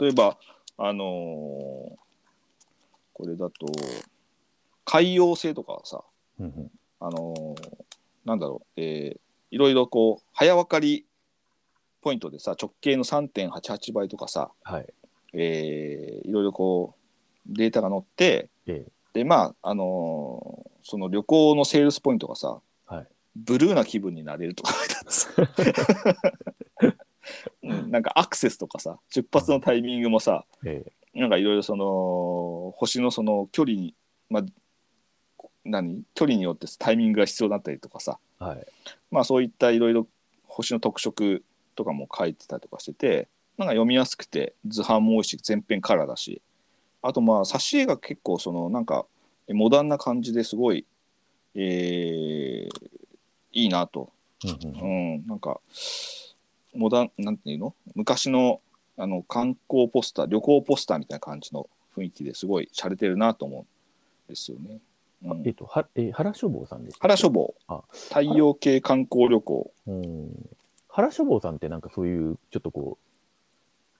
[0.00, 0.36] 例えば
[0.76, 1.98] あのー
[3.14, 3.66] これだと
[4.84, 7.84] 海洋星とかはさーうんうんあのー
[8.24, 11.06] なんだろう、えーいろいろこう早分かり
[12.02, 14.86] ポイントでさ直径の3.88倍とかさ、はい。
[15.34, 16.94] えーいろいろこ
[17.50, 22.60] うデータが載ってえでまああのーその旅行のセールスポイントがさはい。
[23.36, 26.94] ブルーな気分になれるとか書いてあってさ
[27.62, 33.94] うんなんかアクセスとかさ出発のタイミングもさえなんかいろいろその星のその距離に
[34.30, 34.44] まあ
[35.64, 36.02] 何？
[36.14, 38.18] 距離によってタイミングが必要だったりとかさ。
[38.40, 38.66] ーはい。
[39.10, 40.06] まあそういったいろいろ
[40.46, 46.40] 星の特色とかも書いてたりとかしててなんか読みやすくて図版も多いし全編カラーだし。
[47.02, 49.06] あとまあ挿絵が結構そのなんか
[49.48, 50.86] モダンな感じですごい、
[51.54, 52.90] えー
[53.62, 54.10] いいなと、
[54.44, 55.60] うんうんうん、なんか
[56.74, 57.74] モダンなんていうの？
[57.94, 58.60] 昔の
[58.96, 63.66] あの観光ポスター旅行ポスターみたいな感じの雰囲気ですごい洒落てるなと思うん
[64.28, 64.78] ですよね。
[65.24, 65.42] うん。
[65.46, 67.54] えっと、はえー原書房さんでした原書房。
[67.66, 67.82] あ。
[67.90, 69.72] 太陽系観光旅行。
[69.86, 70.50] うん。
[70.88, 72.98] 原書房さんってなんかそういう、ちょっとこ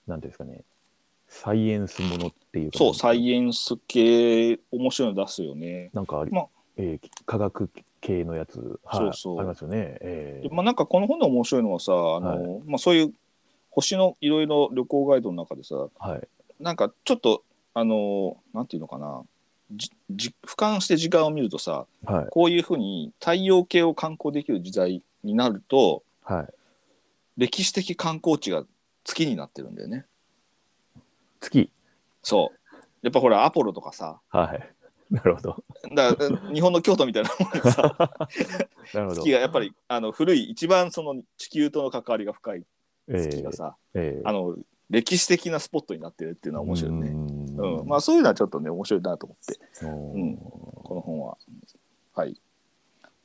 [0.07, 0.63] う、なんていうんですかね、
[1.27, 5.91] サイエンスものっていうか、そうサイエンス系面白いの出すよね。
[5.93, 6.47] なんかあり、まあ。
[6.77, 7.69] えー科学
[8.01, 9.97] 系のやつ、はい、そうそうありますよね。
[10.01, 13.13] えーでまあ、なんかこの本の面白いのはさあの、まあ、そういう
[13.71, 16.27] 星のいろいろ旅行ガイドの中でさはい。
[16.59, 19.21] なんかちょっとあのなんていうのかな
[19.71, 22.27] じじ俯瞰して時間を見るとさはい。
[22.31, 26.47] こういうふうに太陽系を観光できる時代になるとはい。
[27.37, 28.63] 歴史的観光地が
[29.03, 30.05] 月になってるんだよね。
[31.39, 31.71] 月。
[32.21, 32.59] そう
[33.01, 34.69] やっぱほらアポロとかさはい。
[35.09, 35.63] なるほど。
[35.95, 37.95] だから日本の京都みたいなもんでさ。
[38.93, 39.21] なるほど。
[39.21, 42.63] 月がやっぱりあの古い一番その地球との関わりが深い
[43.07, 44.57] えー月がさ、えーあの
[44.89, 47.09] 歴史的なスポットになってるっていうのは面白いね。
[47.09, 47.79] うん。
[47.79, 49.85] うん、まあそういうのはちょっとね面白いなと思って。
[49.85, 50.17] う。
[50.17, 50.35] ん。
[50.37, 51.37] この本は。
[52.15, 52.35] はい。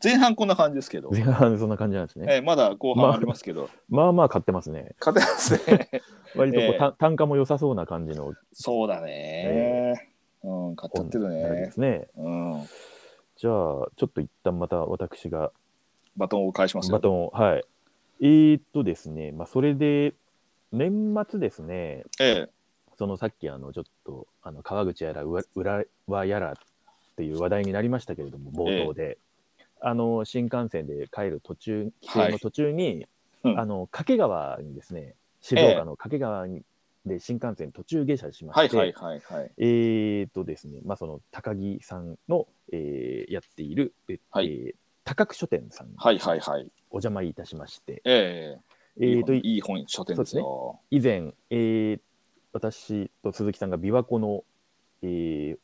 [0.03, 2.27] 前半こんな感じですけど、前半そんな感じなんですね。
[2.29, 4.94] えーまだ後半ありますけど、まあまあ買ってますね。
[5.01, 5.88] 勝てますね。
[6.37, 6.79] 割とこう、 ええ。
[6.79, 8.35] た単価も良さそうな感じの。
[8.53, 10.13] そうだね、
[10.45, 11.73] うん買っちゃってるね。
[11.77, 12.09] ね。
[12.17, 12.63] うん。
[13.37, 15.51] じゃあ、ちょっと一旦また私が
[16.17, 16.93] バトンを返しますよ。
[16.93, 17.65] バトンを、はい。
[18.21, 20.15] えー、っとですね、まあ、それで、
[20.73, 22.49] 年末ですね、ええ。
[22.97, 26.55] そのさっきあのちょっとあの川口やら浦和やらっ
[27.17, 29.19] ていう話題になりましたけれども冒頭で、
[29.81, 33.07] あの新幹線で帰る途中帰省の途中に、
[33.45, 33.59] うん。
[33.59, 36.63] あの掛川にですね静岡の掛川に
[37.07, 39.51] で新幹線途中下車しまして、はいはいはいはい。
[39.59, 44.47] えー、とですね、まあ、その高木さんの、えーやっている、えはい。
[44.47, 44.75] えー
[45.07, 46.62] 高久書店さんにはいはいはい。
[46.88, 48.57] お邪魔いたしまして、え
[48.99, 50.81] ええー、といい本いい本書店ですよ。
[50.90, 52.01] 以前、えー
[52.55, 54.45] 私と鈴木さんが琵琶湖の、
[55.03, 55.59] えー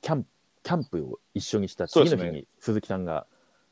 [0.00, 0.28] キャンプ
[0.64, 2.30] キャンプを一緒にした次のそうですね。
[2.32, 3.28] 日に鈴木さんが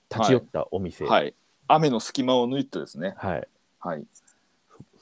[0.09, 1.35] 立ち寄ったお店、はい。
[1.67, 3.15] 雨の隙間を縫いってですね。
[3.17, 3.49] はい。
[3.81, 4.07] はい。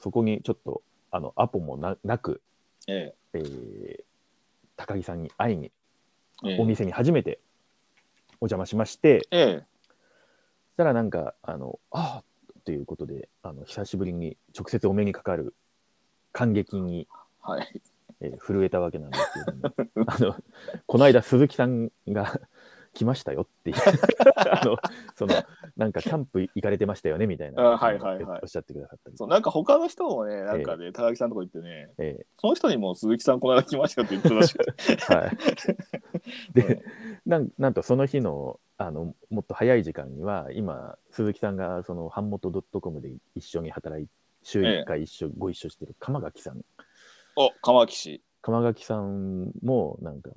[0.01, 0.81] そこにちょっと
[1.13, 2.41] あのアポもななく、
[2.87, 3.39] ええ。
[3.39, 4.03] ー
[4.75, 5.71] 高木さんに会いに
[6.43, 6.53] ええ。
[6.55, 7.39] えお店に初めて
[8.41, 9.57] お邪魔しまして、ええ。
[9.59, 9.93] そ
[10.73, 12.23] したらなんか、あの、ああ
[12.65, 15.53] ということで、あの、久しぶりに直接お目にかかる
[16.31, 17.07] 感激に、
[17.41, 17.67] はい。
[18.19, 20.35] えー震えたわけなんですけれどもあの
[20.85, 22.39] この間鈴木さんが
[22.93, 23.75] 来ましたよっていう。
[24.35, 24.77] あの
[25.15, 25.35] その
[25.77, 27.61] なんかキャンプ行かれてましたよねみたいな。
[27.61, 28.39] あはいはいはい。
[28.43, 34.53] おっしゃってくださったりそうなんか他の人もね、なんかね、高木さんのとこ行ってね、えその人にも鈴木さんこの間来ましたよって言ってたらし。
[34.53, 34.71] くて。
[34.95, 35.37] ーはい、
[36.53, 36.83] で
[37.25, 44.07] なんなんとその日のあのもっと早い時間には今鈴木さんがその版元 .com で一緒に働い
[44.43, 46.61] 週1回一緒、ご一緒してる鎌垣さん。
[47.35, 48.21] お、釜脇氏。
[48.41, 50.31] 鎌垣さんもなんか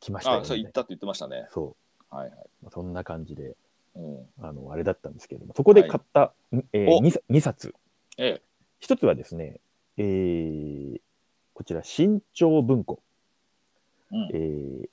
[0.00, 1.46] 来ましたよあ、ねそう言ったって言ってましたね。
[1.52, 1.76] そ
[2.10, 2.38] はいはい。
[2.66, 3.56] うそんな感じで
[3.96, 7.00] うん、あのあれだったんですけれどもそこで買った、んえーお。
[7.00, 7.74] 2, 2冊。
[8.18, 8.42] ええ。
[8.78, 9.60] 一つはですね、
[9.96, 11.00] えー
[11.52, 13.02] こちら新潮文庫、
[14.12, 14.30] うん。
[14.32, 14.88] えー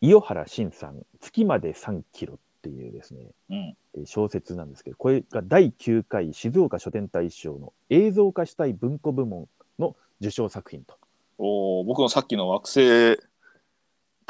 [0.00, 3.76] 伊予原慎さん「月まで3キロ」っていうですねうん。
[3.94, 10.96] えー小説なんですけどこれが第9回静岡書店大賞の映像化したい文庫部門の受賞作品と。
[11.38, 13.18] おー僕のさっきの惑星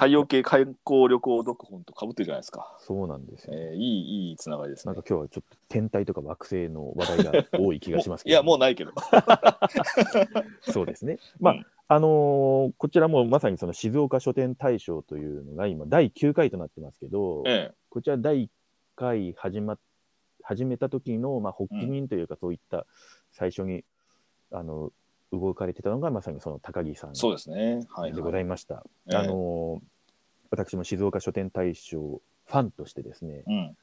[0.02, 2.76] 太陽系観光旅行読本とかぶってるじゃないですか。
[2.80, 5.08] そうなんですよ、えー、いい、いいつながりですねなんか。
[5.08, 8.90] 今日はちょっと天体とか惑星の話題が多い気がしますけどいや、もうないけど。
[10.62, 11.18] そうですね。
[11.38, 17.74] まあ、うんあのーこちらもまさにその静岡書店大賞というのが今第9回となってますけど、ええ。
[17.88, 18.48] こちら第1
[18.96, 19.78] 回始ま
[20.42, 22.86] 始めた時の、まあ、発起人というか、そういった
[23.30, 23.84] 最初に
[24.50, 24.90] あの
[25.32, 27.86] 動かれてたのがまさにその高木さんそうですね。
[27.90, 28.84] はい、でございました。
[29.10, 29.91] ええあのー
[30.52, 33.76] 私も静岡書店大賞ファンとしてですね、うん。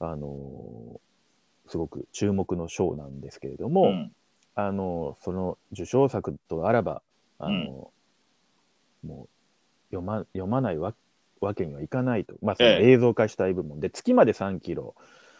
[0.00, 0.98] あのー
[1.68, 4.12] すごく注目の賞なんですけれども、うん。
[4.54, 7.02] あのその受賞作とあらば
[7.38, 7.90] あの、
[9.04, 9.28] もう
[9.90, 10.94] 読ま読まないわ
[11.40, 14.94] わけにはいかないと、まあ、そのええ映像化したい部門で、月まで3キロ、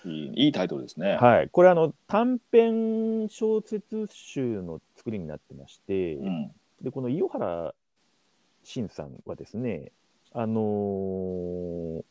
[0.04, 1.16] いいいいタイトルですね。
[1.16, 6.52] はい、これあの短編小説集の作りになってまして、うん。
[6.82, 7.72] でこの伊予原
[8.62, 9.92] 慎さんはですね、
[10.32, 12.04] あのー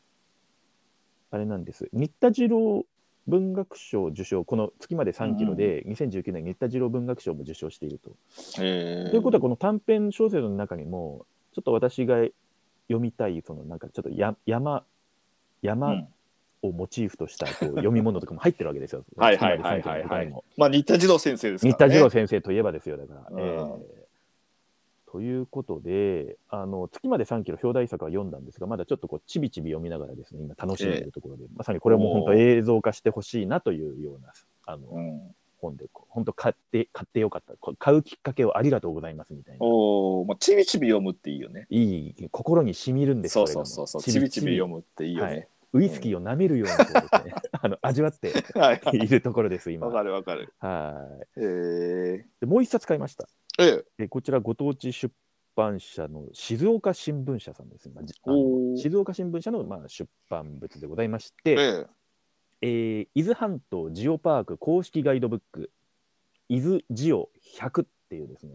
[1.30, 2.86] あれなんです、新田次郎
[3.26, 8.12] 文学賞受賞、この月まで3キロで、2019年、新田次郎文学賞も受賞していると。
[8.60, 12.16] えー、ということは、この短編小説の中にも、ちょっと私が
[12.88, 14.84] 読みたい、そのなんかちょっとや山、う
[15.62, 16.08] 山ん、
[16.62, 19.04] をモチーフとしたこう 読み物とかも入ってるわけですよ。
[19.16, 21.76] はいはいはいはいはい月まで3キロの他にもまあ、新田次郎先生ですから、ね。
[21.78, 23.26] 新田次郎先生といえばですよ、だから。
[23.30, 23.95] うんえー
[25.16, 34.34] ということで、あの月まで3キロ表題作は読んだんですが、まだちょっとこうちびちび読みながらですね、今楽しんでいるところで、まさにこれも本当映像化してほしいなというような
[34.66, 35.20] あの、うん。
[35.58, 39.64] 本で本当買って、買ってよかった、買うきっかけをありがとうございますみたいな。
[39.64, 41.66] おお、まあ、ちびちび読むっていいよね。
[41.70, 44.02] いい、心にしみるんですそうそうそうそう。
[44.02, 45.48] ちびちび読むっていいよね。
[45.76, 49.86] ウイスキーを舐めるようにこうですね、 あの味わってはいるところです、今。
[49.86, 50.54] わかるわかる。
[50.58, 51.40] はい。
[51.40, 53.28] えー、でもう一冊買いました。
[53.58, 53.84] ええ。
[53.98, 55.14] でこちらご当地出
[55.54, 57.94] 版社の静岡新聞社さんですね。
[57.94, 61.86] まあじあのおー静岡新聞社のまあ出版物でございましえて、え。
[62.62, 65.70] えー伊豆半島ジオパーク公式ガイドブック、
[66.48, 68.54] 伊豆ジオ100っていうですね、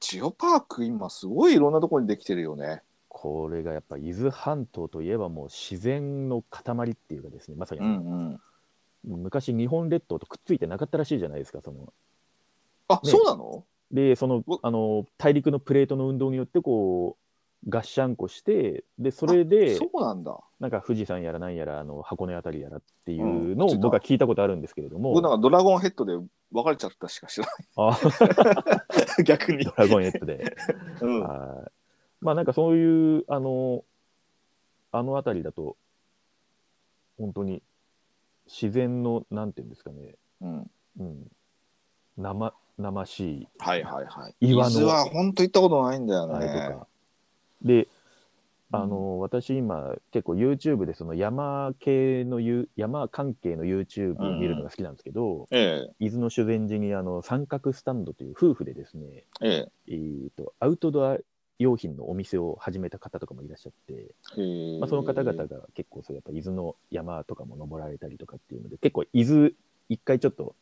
[0.00, 2.82] ジオパーク今すごいいろんなところにできてるよね。
[3.22, 8.40] これがやっぱ伊豆半島といえばもう自然の塊っていうかですね、まさにあうの、ん
[9.06, 9.20] うん。
[9.22, 11.92] 昔日本列島とくっついてなかったらしいじゃないですか、その
[12.88, 13.64] あ、ねそうなの？
[13.92, 17.16] で、そのうあの大陸のプレートの運動によってこ
[17.64, 20.36] うガッシャンコして、でそれでそうなんだ。
[20.58, 26.12] なんか富士山やらなんやらあの箱根あたりやらっていううんのを僕は聞いたことあるんですけれども、僕なんかドラゴンヘッドで
[26.50, 27.96] 別れちゃったしか知らあ
[29.18, 29.22] ない。
[29.24, 29.72] 逆にド。
[29.76, 30.56] ラゴンヘッドで、
[31.00, 31.20] うん。
[31.22, 31.70] はい
[32.22, 33.84] まあなんかそういうあの
[34.92, 35.76] あのあたりだと
[37.18, 37.62] 本当に
[38.46, 40.70] 自然のなんていうんですかね、うん。
[41.00, 41.30] うん、
[42.16, 44.34] 生々しいはいはいはい。
[44.40, 46.60] 岩の伊豆は本当行ったことないんだよあれとね。
[46.60, 46.86] か、
[47.62, 47.88] で
[48.74, 59.48] あの、私今結構 YouTube でその山系のゆ山関係の YouTube を見るのが好きなんですけど、え伊豆の修善寺にあの三角スタンドという夫婦でですね、え。
[59.48, 61.18] ええー、とアウトドア
[61.62, 64.14] 用品のお店を始めた方とかもいらっしゃって、
[64.78, 69.52] まあ、その方々が結構そうやっぱ伊豆の山とかも登られたりとかっていうので結構伊豆
[69.88, 70.54] 一回ちょっと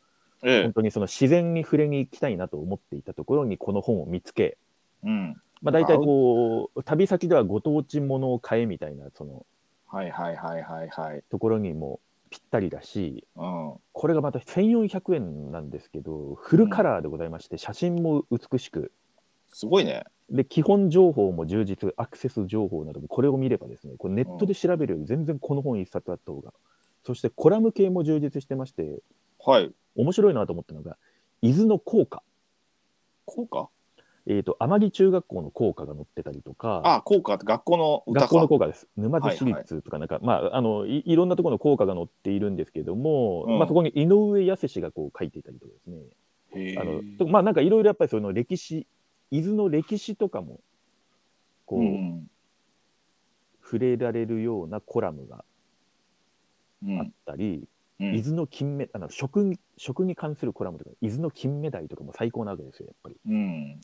[0.43, 4.57] え本当にその自然に触れに行きたいなと思っていたところにこの本を見つけ、え。
[5.03, 5.41] うん。
[5.61, 9.45] まあ、大体こう旅先ではご当地ものを買えみたいなその
[9.85, 11.23] はいはいはいはいはい。
[11.29, 11.99] ところにも
[12.31, 13.73] ぴったりだしうん。
[13.91, 18.91] これがまた1400円なんですけどフルカラーでございまして、写真も美しく
[19.53, 20.03] すごいね。
[20.31, 26.53] で基本情報も充実アクセス情報などもこれを見ればですねこれネットで調べるより全然この本一冊あった方が、
[27.05, 28.99] そしてコラム系も充実してまして
[29.45, 29.71] はい。
[29.95, 30.97] 面白いなと思ったのが
[31.41, 32.23] 伊豆の効果。
[33.25, 33.69] こうか
[34.27, 38.25] えー、と天城中学校の校歌が載ってたりとか、あ、校歌って学校の歌か。
[38.25, 38.87] 学校の校歌です。
[38.95, 43.57] 沼津市立とかなんか、まああのい、いろんなところの校歌が載っているんですけども、うん。
[43.57, 45.97] まあ、そこに井上康氏がこう書いていたりとかですね、
[46.53, 47.01] へあの
[47.31, 48.85] まあなんかいろいろやっぱりその歴史、
[49.31, 50.59] 伊豆の歴史とかも
[51.65, 52.27] こう、うん
[53.63, 55.43] 触れられるようなコラムがあっ
[56.83, 57.67] うんたり、
[57.99, 63.15] うん伊豆の金目あの食に食に関するコラムとか、伊豆の金目鯛とかも最高なわけですよ、やっぱり。
[63.29, 63.79] うん。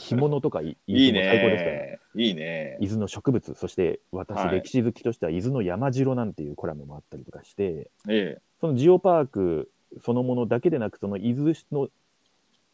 [0.00, 1.76] ひ干物とかいいい 伊豆も最高ですから。
[1.76, 2.00] ね。
[2.16, 2.78] いいね。
[2.80, 8.42] 伊豆の植物、そして私、はい歴史好きとしては伊豆の山城なんていうコラムもあったりとかして、ええ。
[8.60, 9.70] そのジオパーク
[10.00, 11.88] そのものだけでなく、その伊豆の、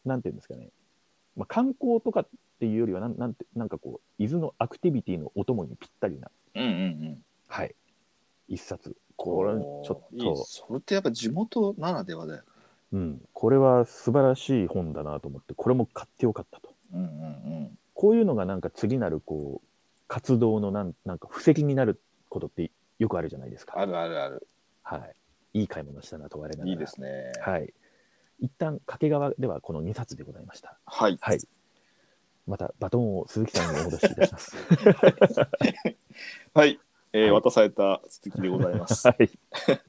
[0.03, 0.69] なんていうんですかね、
[1.37, 2.27] まあ、観光とかっ
[2.59, 6.71] ていうよりはなん、なんて、なんかこう、伊豆のアクティビティのお供にぴったりな、うんうんう
[7.11, 7.23] ん。
[7.47, 7.75] はい、
[8.49, 8.95] 一冊。
[9.15, 12.43] これ、ちょっいいと、それってやっぱ地元ならではだよ。
[12.93, 16.73] うん、これは素晴らしい本だなと思って、これも買ってよかったと。
[16.93, 17.05] うんうんう
[17.65, 17.77] ん。
[17.93, 19.67] こういうのがなんか次なるこう
[20.07, 23.73] 活動のなんなんか布石になることってよくあるじゃないですか。
[23.77, 24.47] あるあるある。
[24.83, 24.97] は
[25.53, 25.59] い。
[25.61, 26.69] いい買い物したなと我ながら。
[26.69, 27.31] いいですね。
[27.41, 27.73] はい。
[28.39, 30.77] 一旦掛川ではこの2冊でございました。
[30.85, 31.17] はい。
[31.19, 31.39] はい。
[32.45, 34.55] またバトンを鈴木さんにお戻しいたします。
[36.53, 36.79] はい。
[37.13, 39.07] えーはい渡された素敵でございます。
[39.07, 39.29] はい。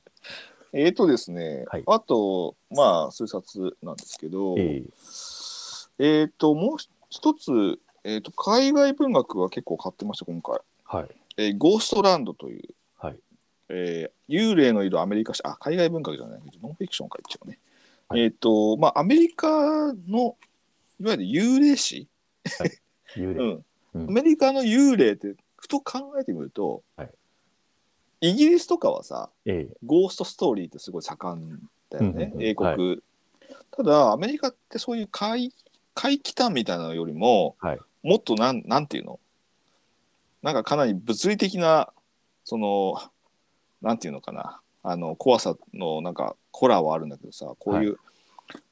[0.72, 4.82] えーとですね、はいあと、まあ、数冊なんですけど、え
[5.98, 6.76] えーと、もう
[7.08, 10.60] 一つ、えーと、海外文学は結構買ってました、今回。
[10.84, 11.08] はい。
[11.36, 13.18] えーゴーストランドという、はい。
[13.68, 17.58] えー幽霊のいるアメリカ史、あ、海外文学じゃないけど、ノンフィクションか一応ね。
[18.08, 18.20] はい。
[18.20, 20.36] えっ、と、まあ、アメリカの、
[21.00, 22.08] いわゆる幽霊史、
[23.16, 23.40] 幽霊。
[23.40, 24.08] うん、うん。
[24.08, 27.10] アメリカの幽霊って、ふと考えてみると、はい。
[28.20, 29.76] イギリスとかはさ、ええ。
[29.84, 32.42] ゴーストストーリーってすごい盛んだよね、うんうんうん。
[32.42, 33.02] 英国、
[33.70, 35.52] ただアメリカってそういう怪
[35.94, 37.80] 怪奇譚みたいなのよりもはい。
[38.02, 39.20] もっとなんなんていうの？
[40.42, 41.92] なんかかなり物理的な
[42.44, 43.00] その
[43.82, 44.60] なんていうのかな？
[44.90, 47.98] あの怖さのなんかコラはあるんだけどさこういう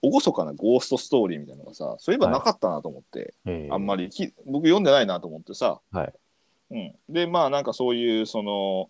[0.02, 3.68] 厳かなゴーストストーリーみたいなのがさそういえばなかったなと思って、ええ。
[3.70, 6.12] あんまりき僕読んでないなと思ってさ、はい。
[6.70, 8.88] うん、でまあなんかそういうその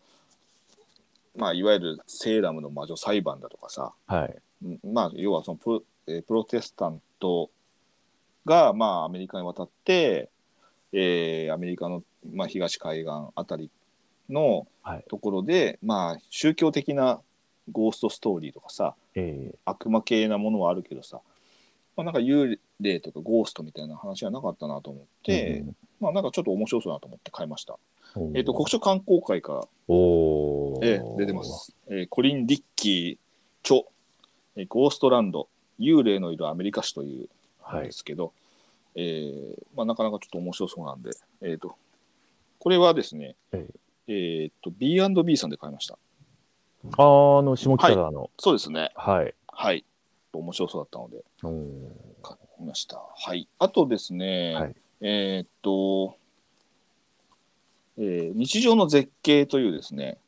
[1.36, 4.36] まあいわゆるセーラムの魔女裁判だとかさ、はい。
[4.64, 4.80] うん。
[4.92, 7.50] まあ要はそのプロ,、えープロテスタント
[8.44, 10.30] がまあアメリカに渡って、
[10.92, 13.70] えーアメリカの、まあ、東海岸あたり
[14.30, 15.04] のはい。
[15.08, 17.20] ところで、まあ宗教的な
[17.72, 21.20] ゴーストストーリーとかさええ悪魔系なものはあるけどさ、
[21.96, 25.64] まあ、なんか幽霊とかゴーストみたいな話はなかったなと思って、
[26.00, 27.78] まあなんかちょっと面白そうだなと思って買いました。
[28.14, 29.60] うんえっ、と国書観光会から
[30.82, 31.42] ええ出てま。
[31.42, 33.88] す、えーコリン・ディッキー著、
[34.56, 35.48] えーゴーストランド
[35.80, 37.28] 幽霊のいるアメリカ史という
[37.82, 37.92] で。
[37.92, 38.32] すけど、
[38.94, 41.10] えーまあ、なかなかちょっと面白そうなんで、
[41.42, 41.74] えー、と
[42.58, 43.68] これはですね、え
[44.08, 45.98] えー、と B&B さんで買いました。
[46.84, 48.30] あーあの、下北沢の。
[48.38, 48.92] そうですね。
[48.94, 49.34] はい。
[49.48, 49.84] はい。
[50.32, 51.24] 面白そうだったので。
[51.42, 52.22] おー。
[52.22, 53.02] 買いました。
[53.16, 53.48] はい。
[53.58, 54.74] あとですね、はい。
[55.00, 56.16] えっ、と、
[57.98, 60.18] えー日常の絶景というですね、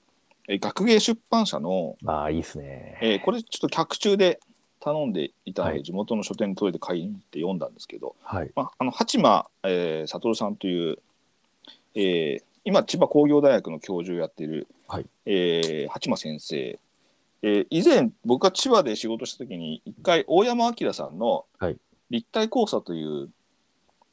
[0.48, 2.98] えー学芸出版社の、ああ、いいっすね。
[3.02, 4.40] えーこれちょっと客中で
[4.80, 5.82] 頼んでいたので、はい。
[5.84, 8.50] 地元の書店に届いて買いに行って読んだんですけど、はい。
[8.56, 10.98] まあ、あの八間、えー悟さんという、
[11.94, 15.06] えー今千葉工業大学の教授をやっている、はい。
[15.26, 16.78] えー八間先生、
[17.42, 21.76] えー以前僕が千葉で仕事した時に一回大山明さんのはい
[22.10, 23.30] 「立体交差」という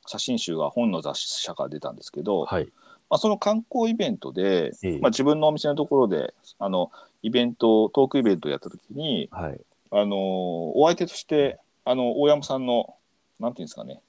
[0.07, 2.65] 写真集が本の雑誌社から出たんですけど、はい。
[3.09, 4.99] まあ、その観光イベントで、ええ。
[4.99, 6.91] まあ、自分のお店のところであの
[7.21, 9.61] イベントトークイベントをやった時に、はい。
[9.91, 12.95] あのーお相手としてあの大山さんの
[13.39, 14.04] なんていうんですかねえー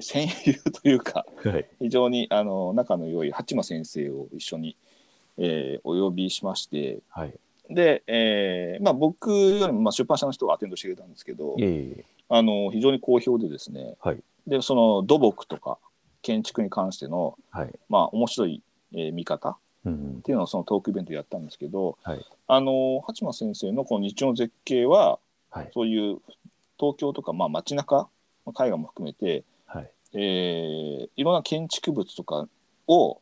[0.00, 1.66] 戦友というかはい。
[1.80, 4.76] 非常にあの仲の良い八間先生を一緒に、
[5.38, 7.34] えーお呼びしましてはい。
[7.70, 12.04] で、えーまあ、僕よりもまあ出版社の人がアテンドしてくれたんですけどいえいえ。
[12.28, 15.78] あの非常に好評でですね、はいでその土木とか
[16.22, 17.74] 建築に関しての、はい。
[17.88, 18.62] まあ、面白い、
[18.92, 20.22] えー見方うんっ。
[20.22, 25.18] ていうのをそのトークイベントでやったんですけど、はいあの八間先生のこの日曜の絶景は
[25.50, 25.70] はい。
[25.74, 26.18] そういう
[26.78, 28.08] 東京とか、まあ、街中
[28.44, 29.44] まあ海外も含めて、はい。
[30.16, 32.48] えーいろんな建築物とか
[32.86, 33.20] を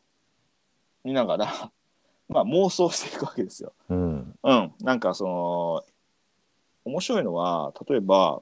[1.03, 1.71] 見ながら、
[2.27, 3.73] まあ、妄想していくわけですよ。
[3.89, 4.35] うん。
[4.43, 5.83] うん、なんかその
[6.83, 8.41] 面白いのは例えば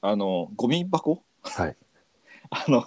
[0.00, 1.76] あのゴミ箱はい。
[2.50, 2.86] あの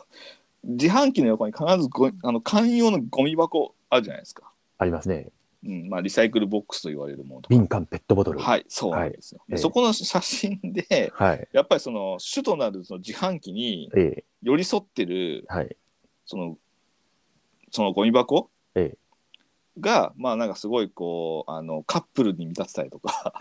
[0.64, 4.52] 自販機の横に必ずごあの寛容のゴミ箱あるじゃないですか。
[4.78, 5.30] ありますね。
[5.64, 8.40] うんまあ、リサイクルボックスと言われるものとか瓶缶ペットボトル。
[8.40, 11.48] はいそうなんですよ、ええでそこの写真ではい。
[11.54, 15.76] やっぱりその主となるその自販機にええ寄り添ってるはい。
[16.26, 16.58] その
[17.70, 18.98] そのゴミ箱ええ
[19.80, 23.34] がまあなんかすごいこうあのカップルに見立てたりとか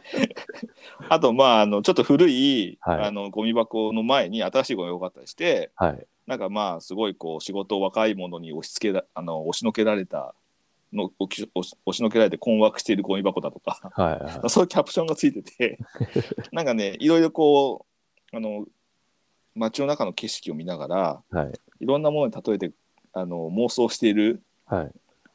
[1.08, 6.06] あとまああのちょっと古い、はいあのゴミ箱の前に新しいゴミ箱があったりしてはい。
[6.26, 10.34] なんかまあすごいこう仕事を若い者に押し付けらあの押しのけられた
[10.92, 14.24] の押し押しのけられて困惑しているゴミ箱だとかはい。
[14.24, 15.78] はいそういうキャプションがついてて
[16.52, 17.86] なんかねいろいろこ
[18.32, 18.66] うあの
[19.54, 21.52] 街の中の景色を見ながらはい。
[21.80, 22.72] いろんなものに例えて
[23.12, 24.84] あの妄想しているは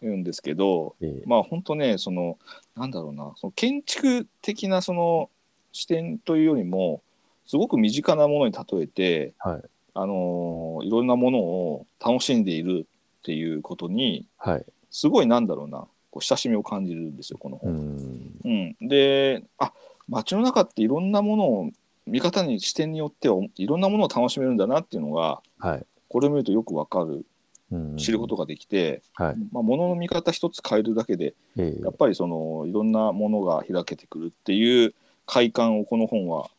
[0.02, 0.06] い。
[0.08, 2.38] んですけどええまあ本当ねその
[2.76, 5.30] なんだろうなその建築的なその
[5.72, 7.02] 視点というよりも
[7.46, 9.62] すごく身近なものに例えて、はい。
[9.98, 12.86] あのいろんなものを楽しんでいる
[13.20, 14.66] っていうことにはい。
[14.96, 15.80] すごいなんだろうな
[16.10, 17.74] こう親しみを感じるんですよこのう本。
[17.74, 18.76] ん。
[18.82, 19.74] うん、であ
[20.08, 21.72] 街の中っていろんなものを
[22.08, 25.86] 見方に視点によってはいろんなものを楽しめるんだなっていうのがはい。
[26.08, 27.26] これを見るとよくわかる
[27.74, 29.36] うん知ることができて、はい。
[29.52, 34.94] まあ、物の見方一つ変えるだけでええやっぱりそのいろんなものが開けてくるっていう
[35.26, 36.50] 快感をこの本は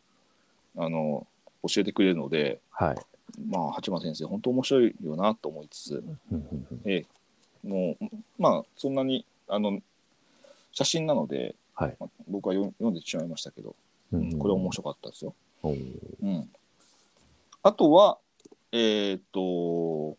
[0.76, 1.26] あの
[1.66, 2.96] 教えてくれるので、はい。
[3.48, 6.48] まあ、八幡先生本当面白いよなと思いつつうん
[6.84, 7.06] うん
[7.66, 8.04] もう
[8.38, 9.80] まあそんなにあの
[10.72, 13.74] 写真なので、はいまあ僕は読読んでしまいましたけど、
[14.12, 15.34] ううんんこれ面白かったですよ。
[15.62, 16.48] うん、
[17.62, 18.18] あとは
[18.72, 20.16] えっ、と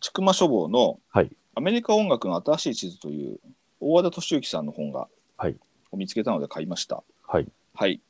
[0.00, 1.30] 千曲書房のはい。
[1.58, 3.38] アメリカ音楽の新しい地図という
[3.80, 5.56] 大和田敏之さんの本が、はい
[5.90, 7.02] を見つけたので買いました。
[7.26, 7.48] はい。
[7.74, 8.00] はい。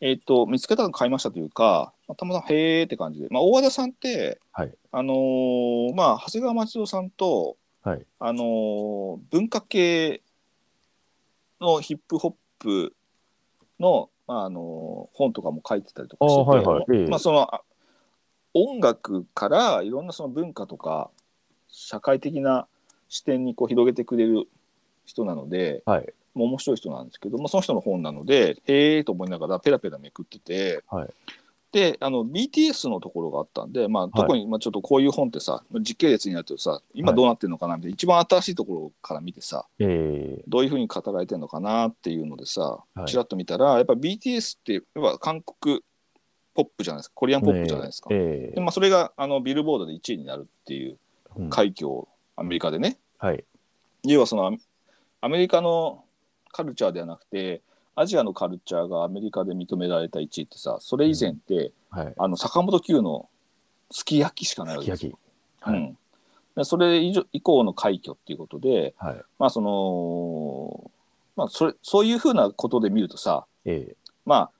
[0.00, 4.74] えっ、と、見つけたの買いましたというか、まあたまたまへーって感じで、まあ、大和田さんって、はい。
[4.92, 8.06] あのーまあ、長谷川町夫さんと、はい。
[8.18, 10.22] あのー文化系
[11.60, 12.94] のヒップホップ
[13.80, 17.62] の、まああのー本とかも書いてたりとかしてて、はいはいええまあ、そのあ
[18.52, 21.10] 音楽からいろんなその文化とか
[21.68, 22.66] 社会的な
[23.08, 24.48] 視点にこう広げてくれる
[25.04, 26.12] 人なので、はい。
[26.36, 31.08] もう面白い人なんですけど、まあ、その人の本なのでへえと思いながらペラペラめくってて、はい。
[31.72, 40.42] であの BTS のところがあったんで、まあ、特に、まあ、ちょっとこういう本ってさ時系列になるとさ今どうなってるのかなみたいな、一番新しいところから見てさええ。
[40.46, 43.06] どういうふうに語られてるのかなっていうのでさ、はい。
[43.06, 45.80] ちらっと見たらやっぱ BTS ってやっぱ韓国
[46.54, 47.14] ポップじゃないですか。
[47.14, 48.08] コリアンポップじゃないですか。
[48.12, 48.48] え。
[48.52, 50.98] えでまあ、それがあのビルボードで1位になるっていう
[51.36, 51.50] うん。
[51.50, 53.44] 快挙をアメリカでね、はい。
[54.04, 54.56] 要はその
[55.20, 56.04] アメリカの
[56.56, 57.60] カルチャーではなくて
[57.94, 62.14] アジアのカルチャーがアメリカで認められた1位ってさそれ以前って、はい。
[62.16, 63.28] あの坂本九の
[63.90, 65.18] すき焼きしかないわけですよ。
[65.60, 65.78] はい。
[65.78, 65.98] うん、
[66.54, 69.22] でそれ以上以降の快挙っていうことではい。
[69.38, 70.90] まあその
[71.36, 73.96] まあそれそういうふうなことで見るとさええ
[74.26, 74.50] まあ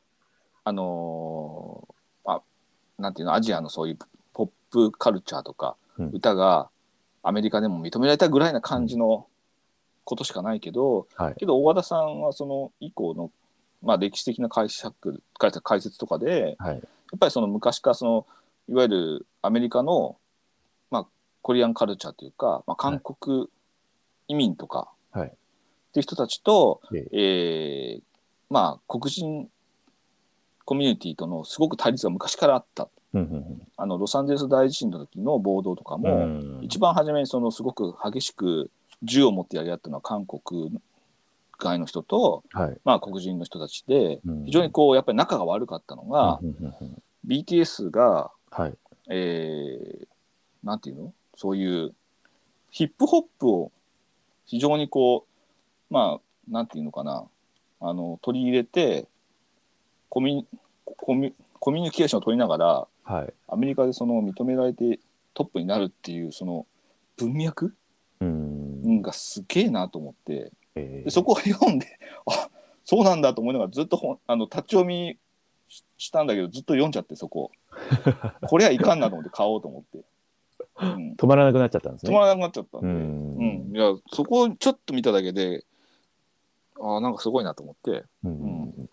[0.65, 2.43] あのーあ
[2.99, 3.99] なんていうのアジアのそういう
[4.33, 6.71] ポップカルチャーとかうん歌が
[7.23, 9.27] アメリカでも認められたぐらいな感じの
[10.07, 11.35] ことしかないけど、はい。
[11.35, 13.31] けど大和田さんはその以降の、
[13.83, 16.75] まあ、歴史的な解釈解説解説とかではい。
[16.77, 18.27] やっぱりその昔からその
[18.69, 20.17] いわゆるアメリカの、
[20.91, 21.07] まあ、
[21.43, 23.49] コリアンカルチャーというか、まあ、韓国
[24.29, 25.29] 移民とかはい。
[25.29, 25.31] っ
[25.93, 28.03] ていう人たちと、ええー
[28.49, 29.49] まあ黒人
[30.65, 32.89] コミュニティとのすごく対立が昔からあった
[33.77, 36.59] あのロサンゼルス大地震の時の暴動とかうも、ん。
[36.63, 38.71] 一番初めにそのすごく激しく
[39.03, 40.81] 銃を持ってやり合ったのは韓国
[41.59, 42.79] 外の人と、はい。
[42.85, 48.75] まあ、黒人の人たちでうん非常にこうやっぱり仲が悪かったのが、うんうんうん BTS が、はい。
[49.11, 50.07] えー
[50.63, 51.15] なんていうの？
[51.35, 51.95] そういう
[52.71, 53.73] ヒップホップを
[54.45, 55.27] 非常にこ
[55.91, 57.25] うまあなんていうのかな？
[57.81, 59.07] あの取り入れて
[60.09, 63.35] コミュコミュコミュニケーションを取りながらはい。
[63.49, 65.01] アメリカでその認められて
[65.35, 66.67] トップになるっていうその
[67.17, 67.75] 文脈？
[68.21, 68.56] うん。
[69.07, 72.51] がすげえなと思ってええでそこを読んで あ
[72.85, 75.19] そうなんだと思いながらずっと本あの立ち読み
[75.69, 77.51] ししたんだけどずっと読んじゃってそこ
[78.49, 80.05] これはいかんなと思って買おうと思って、
[80.81, 82.13] うん、止まらなくなっちゃったんですね。
[82.13, 83.73] 止まらなくなっちゃったんうで、うん。
[83.73, 83.77] ん。
[83.77, 85.65] いやそこをちょっと見ただけで
[86.81, 88.89] あなんかすごいなと思って、うん。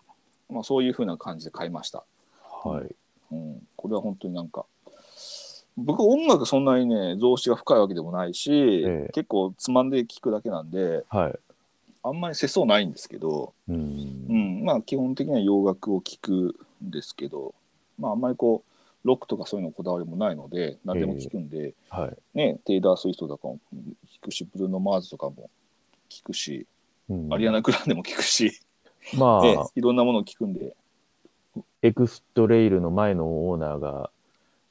[0.48, 2.04] まあ、そういうふうな感じで買いました、
[2.64, 2.94] はい。
[3.32, 4.66] うん、これは本当になんか
[5.76, 11.38] 僕音楽そんなにね増資が深いわけでもないし、ええ結構つまんで聞くだけなんではい。
[12.06, 13.72] あんまり世相ないんですけど、う。
[13.72, 16.54] うんん、まあ基本的には洋楽を聴く
[16.84, 17.54] んですけど、
[17.98, 22.16] まああんまりこうロックとかそういうのこだわりもないので何でも聴くんで、はい。
[22.34, 25.50] ねテイラー・スウィフトとかも聴くしブルーノ・マーズとかも
[26.10, 26.66] 聞くし、
[27.08, 28.60] うんアリアナ・グランデも聞くし、
[29.16, 30.74] まあ、ええいろんなものを聞くんで、
[31.82, 34.10] エクストレイルの前のオーナーが、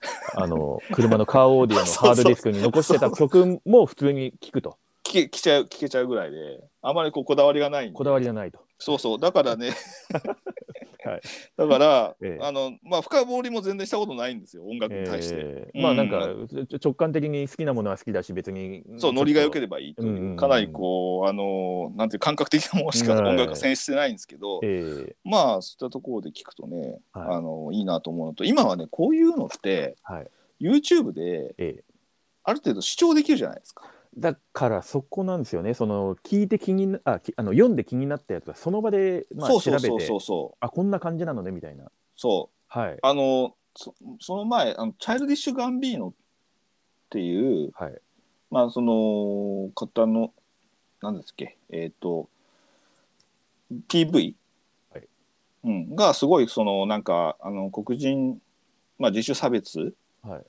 [0.36, 4.78] あの、車のカーオーディオのハードディスクに残してた曲も普通に聞くと。
[5.04, 8.60] 聞け聞けちゃう聞けちゃうぐらいで、あまりこうこだわりがないこだわりがないと。
[8.84, 9.71] そうそう、だからね、
[11.05, 11.21] はい。
[11.55, 12.43] だから、ええ。
[12.43, 15.36] あの、まあ、深掘りも全然したことないんですよ、音楽に対して。
[15.36, 15.71] うんえ。
[15.73, 16.27] ーまあなんか、
[16.67, 18.84] ちょ直感的に好きなものは好きだし、別に。
[18.97, 20.36] そう、ノリが良けれればいいという、うんうんうん。
[20.36, 23.29] かなりこう、あの、なんていう感覚的なものしかはい。
[23.29, 27.36] 音楽が選出してないんですけど、えーまあ、そういったところで聞くとね、はい。
[27.38, 30.27] あの、いいなと思うのと、今はね、こういうのって、はい。
[30.59, 31.93] YouTube でえー
[32.45, 33.89] ある程度視聴できるじゃないですか。
[34.18, 40.09] だからそこなんですよね、その聞いて気になあきあの読んで気になったやつがその場で、まあ、調べて。
[40.59, 41.91] あこんな感じなのねみたいな。
[42.16, 42.80] そう。
[42.80, 42.97] はい。
[43.01, 46.14] あの、そその前、あのチャイルディッシュ・ガンビーノっ
[47.09, 48.01] ていう、はい。
[48.49, 50.32] まあ、その方の、
[51.01, 52.30] なんですっけ、えっ、と、
[53.88, 54.36] PV、
[54.93, 55.07] はい
[55.64, 58.39] うん、がすごい、その、なんか、あの、黒人、
[58.99, 60.45] まあ、人種差別、はい。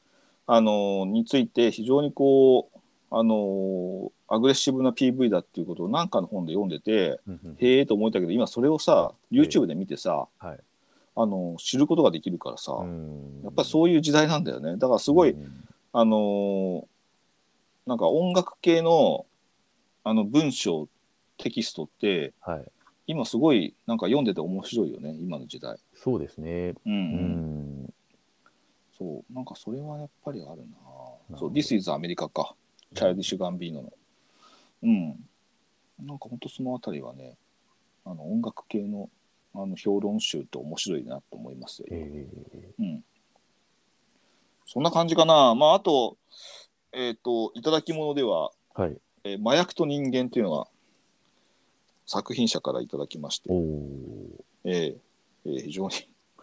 [0.47, 2.74] あの、について、非常にこう、
[3.17, 10.59] あの、アグレッシブな PV だっていうことを何かの本で読んでて、うんうんへえと思ったけど、今それをさ、YouTube で見てさ、はい。
[11.17, 14.77] あの、知ることができるからさ、うんやっぱりそういう時代なんだよね。
[14.77, 16.85] だからすごい、うんあのー
[17.87, 19.27] なんか音楽系の
[20.05, 20.89] あの文章
[21.37, 22.65] テキストってはい。
[23.07, 25.77] 今すごいなんか読んでて面白いよね今の時代。
[25.95, 26.75] そうですね。
[26.87, 27.95] うん、ううん、ん。
[28.99, 30.63] そうなんかそれはやっぱりある
[31.31, 31.39] な。
[31.39, 32.55] そう This is アメリカか。
[32.95, 33.93] チャイルディッシュ・ガンビーノの。
[34.83, 35.29] うん。
[36.07, 37.37] なんか本当そのあたりはね
[38.05, 39.09] あの音楽系の
[39.55, 41.87] あの評論集って面白いなと思いますよ。
[41.91, 42.27] え
[42.79, 43.05] うん。
[44.67, 45.55] そんな感じかな。
[45.55, 46.17] まああと
[46.93, 48.97] えっ、といただき物ではーはい。
[49.25, 50.67] えー麻薬と人間というのが
[52.07, 54.45] 作品者からいただきまして、おお。
[54.65, 54.97] えー
[55.47, 55.95] えー非常に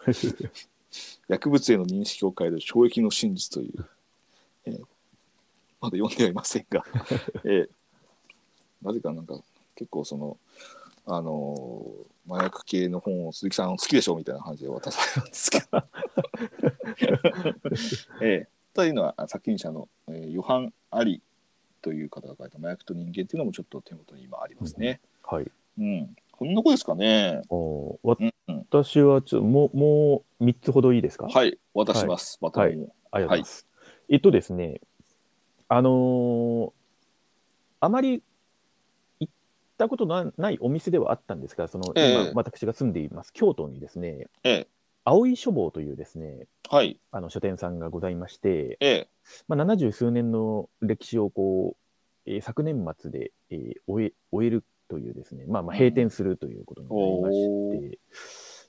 [1.28, 3.86] 薬物への認識を変える衝撃の真実という、えー
[5.82, 6.84] まだ読んではいませんが、
[7.44, 7.68] えー
[8.82, 9.38] なぜかなんか
[9.76, 10.36] 結構その、
[11.06, 15.82] あのー麻薬系の本を鈴木さん好きでしょみたいな感じで渡されるんですけど、
[18.22, 21.20] えーというのは作品者の、えーヨハン・アリ
[21.82, 25.00] という方が書いた麻薬と人間っていうのもちょっと手元に今ありますね。
[25.24, 25.50] はい。
[25.78, 26.16] うん。
[26.30, 27.42] こんな子ですかね。
[27.50, 27.98] お
[28.70, 31.26] 私はちょっともう、もう3つほどいいですか？
[31.26, 32.38] はい、渡します。
[32.40, 32.66] バトンを。
[32.66, 32.90] ありがとう
[33.24, 33.66] ございます。
[34.08, 34.80] えっとですね、
[35.72, 36.72] あのー
[37.80, 38.22] あまり
[39.18, 39.32] 行っ
[39.76, 42.12] たことのないお店ではあったんですが、その、ええ。
[42.12, 44.68] 今、私が住んでいます京都にですね、ええ、
[45.04, 49.08] 青い書房というですね、はい、あの書店さんがございまして、ええ、
[49.48, 57.98] まあ、70数年の歴史をこう、えー昨年末で、えー終え終えるというですね、まあ、まあ閉店するということになりまして、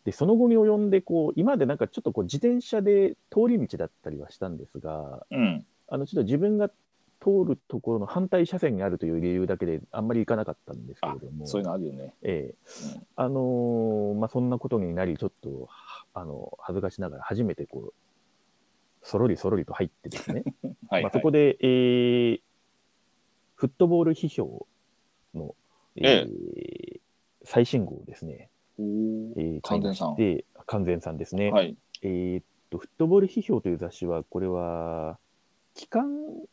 [0.06, 6.72] でその後に及んでこう、今までなんかちょっとこう自転車で通り道だったりはしたんですが、うん、あのちょっと自分が
[7.24, 12.14] 通るところの反対車線にあるという理由だけであんまり行かなかったんですけれども、そういうのあるよね。
[12.22, 12.56] ええ。
[12.96, 17.94] うんあのーまあ、そんなことになり、ちょっとはあの恥ずかしながら初めてこう、
[19.02, 20.44] そろりそろりと入ってですね、
[20.90, 21.12] はい、まあ、はい。
[21.14, 22.42] そこで、えー
[23.56, 24.68] フットボール批評
[25.34, 25.56] の、
[25.96, 27.00] えー
[27.46, 28.50] 最新号をですね、
[28.80, 30.18] えー完全さん。
[30.66, 31.52] 完全さんですね。
[31.52, 35.18] はい、えーっと、フットボール批評という雑誌は、これは、
[35.74, 36.08] 機関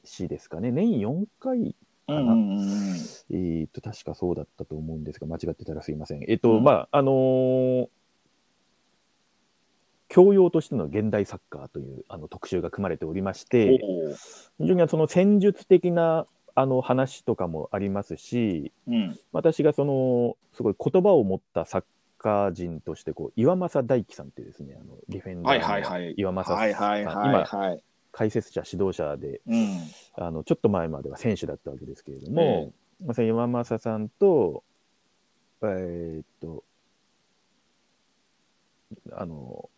[0.04, 1.74] 誌ですかね、年4回、うん
[2.10, 2.20] かな。
[2.20, 2.96] うんうんうん、
[3.30, 6.22] えーっと、確かそうだったと思うんですが、間違ってたらすいません。
[6.24, 6.64] えーっと、うん。
[6.64, 7.88] まあ、あのー
[10.12, 13.78] 教養としての現代サッカーというあの特集が組まれておりまして、
[14.58, 21.84] 非常にその戦術的なあの話とかもありますし、うん、私がそのすごい言葉を持ったサッ
[22.18, 26.14] カー人としてこう岩政大樹さんっていうですねあのディフェンダはいーのはいはい。
[26.16, 27.84] 岩政さん、はいはいはい今はい。
[28.12, 29.78] 解説者指導者でうん、
[30.16, 32.72] あのちょっと前までは選手だったわけですけれどえも、
[33.04, 34.64] まあ、その岩政さんと
[35.62, 36.64] えーっと
[39.12, 39.68] あの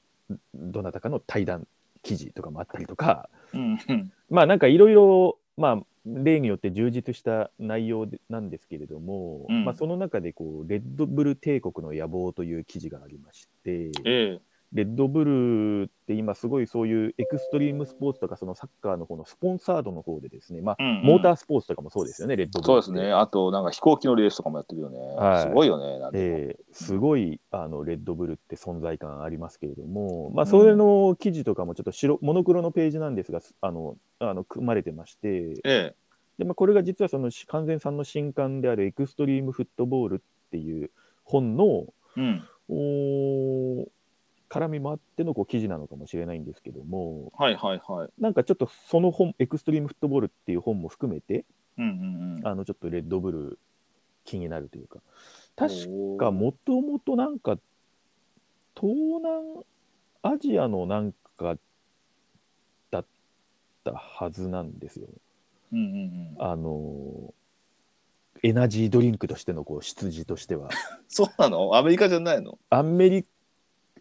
[0.55, 1.67] どなたかの対談
[2.03, 9.65] 記事とかもあったりとか、うん、うん、まあなんかいろいろ、まあ、例によって充実した内容でなんですけれども、うん。
[9.65, 14.41] まあ、その中でこう、レッドブル帝国の野望という記事がありまして、ええ、
[14.73, 22.67] レッドブルって今すごいそういうエクストリームスポーツとかそのサッカーの方のスポンサードの方でですね、まあ、うんうんモータースポーツとかもそうですよね、レッドブル。
[22.67, 23.13] そうですね。
[23.13, 24.99] あと、なんか飛行機のレースとかもやってるよね。
[24.99, 26.11] はいすごいよね。
[26.15, 35.95] えーすごいあのレッドブルって存在感ありますけれども、まあ、それの記事とかもちょっと白モノクロのページなんですが、あのあの組まれてまして、え
[36.39, 40.91] で、まあ、これが実はそのし完全さんの新刊であるエクストリームフットボールっていう
[41.25, 42.43] 本のうん。
[42.69, 43.87] おー
[44.53, 48.11] 絡みもあってのこう記事なのかもしれないんですけども、はいはいはい。
[48.21, 51.47] なんかちょっとその本、エクストリームフットボールっていう本も含めて、
[51.79, 52.47] うんうんうん。
[52.47, 53.59] あのちょっとレッドブル
[54.27, 54.99] 気になるというか、
[55.57, 57.59] 確かもともとなんか、
[58.79, 59.65] 東南
[60.23, 61.57] アジアのなんか
[62.91, 63.05] だっ
[63.85, 65.07] たはずなんですよ。
[65.73, 66.37] うんうんうん。
[66.39, 67.33] あの
[68.43, 70.69] エナジードリンクとしてのこう出自としては。
[71.09, 71.77] そうなの？
[71.77, 72.59] アメリカじゃないの？
[72.71, 73.25] アメリ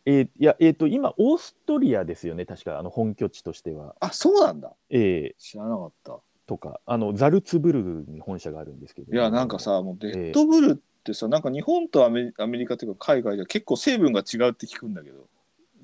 [0.06, 3.96] えーいや、えっ、と、今、オーストリアですよね、確か、あの本拠地としては。
[4.00, 4.74] あ、そうなんだ。
[4.90, 6.20] えー知らなかった。
[6.48, 9.14] とか、あのザルツブルグに本社があるんですけど。
[9.14, 15.28] いや、なんか、さ、もうレッドブルってさ、なんか日本とアメリアメリカというか海外では結構成分が違うって聞くんだけど。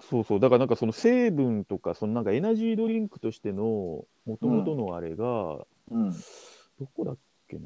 [0.01, 3.63] そうそう、だからなんかその成分とか、そのなんかエナジードリンクとしての
[4.25, 6.11] もともとのあれが、うん。
[6.79, 7.61] どこだっけな。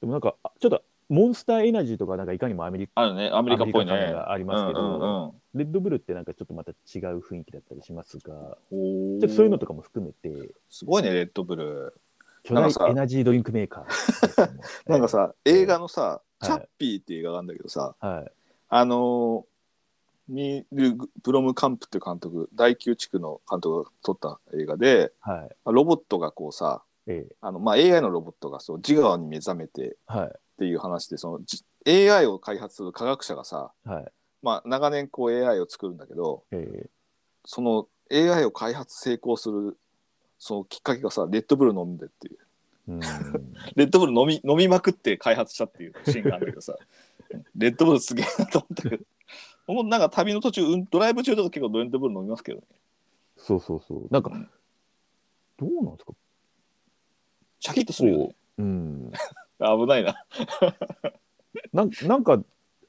[0.00, 0.82] でもなんか、あちょっと
[1.12, 3.92] モンスターエナジーとか、なんかいかにもアメリカ、あるね、アメリカっぽいね。
[3.92, 5.32] ありますけどうんうんうん。
[5.54, 11.94] レッドブルってなんかちょっとまた違う雰囲気だったりしますが、ちょっとそういうのとかも含めて、すごいね、レッドブル。
[12.44, 14.50] 巨大エナジードリンクメーカー
[14.90, 16.46] なんかさ、映画のさ、い。
[16.46, 18.32] チャッピーっていう映画があるんだけどさ、はい、
[18.70, 19.52] あのー
[20.28, 34.04] ミル・ブロムカンプっていう監督、第9地区の監督が撮った映画で、はい、ロボットがこうさ、ええ、あのまあ、AI のロボットがそう自我に目覚めてはい、っていう話で、そのじ AI を開発する科学者がさ、はい、
[34.42, 36.86] まあ、長年こう AI を作るんだけど、え
[37.44, 39.76] その AI を開発成功する
[40.38, 42.38] そのきっかけがさ、レッドブル飲んでっていう。
[42.88, 43.00] え、うん、
[43.76, 46.76] レッドブル飲み飲みまくって開発したっていうシーンがあるけどさ、
[47.56, 49.04] レッドブルすげえなと思ったけど、
[49.68, 52.64] もうなんか旅の途中、うんドライブ中とか結構レッドブル飲みますけどね。
[53.36, 54.50] そうそうそう、なんかうん、
[55.58, 56.12] どうなんですか、
[57.62, 58.34] シャキッとするよね。
[58.58, 59.12] うん、
[59.60, 60.16] 危ないな。
[61.72, 62.42] なんなんか、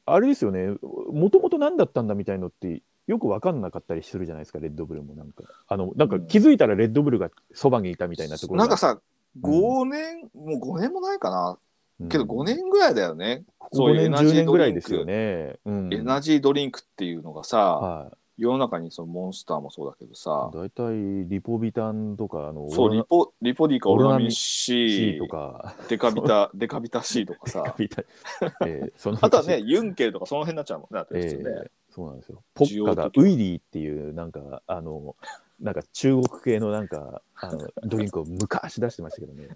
[0.08, 0.76] あれですよね、
[1.12, 5.44] もともと何だったんだみたいのって、よく分かんなかったりするじゃないですか、レッドブルもなんか。
[5.68, 9.00] あのなんか気づいたらレッドブルがそばにいたみたいなところがなんかさ、
[9.40, 11.52] 5年、もう5年もないかな。
[12.00, 13.44] うんけど5年ぐらいだよね。
[13.60, 15.60] ここ5年、10年ぐらいですよね。
[15.66, 31.50] うん、エナジードリンクっていうのがさ、はい世の中にそのモンスターもそうだけどさ、大体リポビタンとか、あのそう、リポリポディかオロナミン C C とか、デカビタ、デカビタ C とかさ、えーそのあとはね、ユンケルとかその辺になっちゃうもんね、だってえ普通ね。
[31.52, 32.42] ーそうなんですよ。
[32.56, 35.16] ポッカがウイリーっていう、なんか、あの、
[35.60, 39.48] なんか中国系のなんか、あのドリンクを昔出してましたけどね。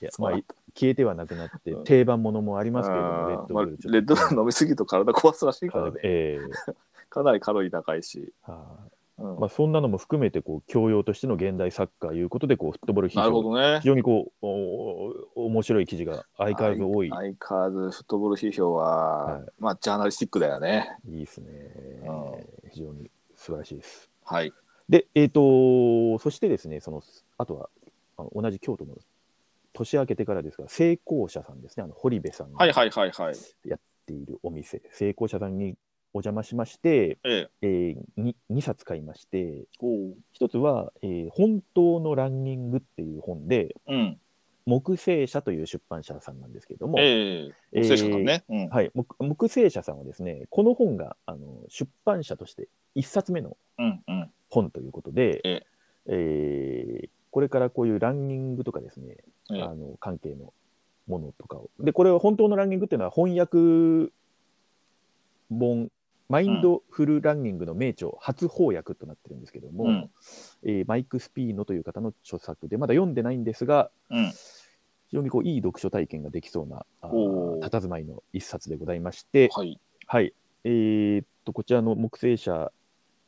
[0.00, 0.32] いや、まあ
[0.74, 3.90] 消えてはなくなってうん、定番ものもありますけれども、レッあーまあドブルちょっと。
[3.90, 6.00] レッドブル飲みすぎると体壊すらしいからね。
[6.04, 6.74] えー
[7.10, 8.32] かなりカロリー高いし。
[8.42, 8.54] は
[8.88, 8.90] い
[9.20, 13.86] うんまあ、そんなのも含めて、こう、教養としての現代サッカーいうことで、こう、フットボール非なるほ常どね非。
[13.88, 17.10] 常にこう、おお面白い記事が相変わらず多い。
[17.10, 20.96] 相変わらずフットボール批評は、はいまあ、ジャーナリスティックだよね。
[21.06, 21.50] いいですね
[22.02, 22.68] う。
[22.70, 24.08] 非常に素晴らしいです。
[24.24, 24.54] はい。
[24.88, 27.02] で、えっ、と、そしてですね、その、
[27.36, 27.68] あとは、
[28.16, 28.94] あの同じ京都の
[29.74, 33.34] 年明けてからですが、成功者さんですね、あの、堀部さんがはいはいはいはい。
[33.66, 35.76] やっているお店、成功者さんに
[36.12, 37.50] お邪魔しまして、ええ。
[37.62, 39.64] えー、に 2, 冊買いまして、
[40.32, 44.18] 一つは、えー本当のランニングっていう本で、うん。
[44.66, 47.54] 木星社という出版社さんなんですけれども、ええ。
[47.72, 48.44] えー聖書さんね。
[48.48, 48.68] うん。
[48.68, 54.30] はい、木木星社さんはですね、この本があの出版社として1冊目のうんうん。
[54.48, 55.66] 本ということで、え
[56.06, 59.18] えーこれからこういうランニングとかですね、
[59.52, 60.52] ええあの関係の
[61.06, 61.70] ものとかを。
[61.78, 64.12] で、これは本当のランニングっていうのは翻訳
[65.48, 65.90] 本、
[66.30, 70.10] マインドフルランニングの名著、初翻訳となってるんですけども、うん
[70.62, 74.30] えーマイク・スピーノという方の著作で、まだ読んでないんですが、うん。
[75.08, 79.80] 非常にこういい読書体験ができそうなあおーー佇まいの一冊でございまして、はい。
[80.06, 80.32] はい。
[80.62, 82.70] えーっと、こちらの木星社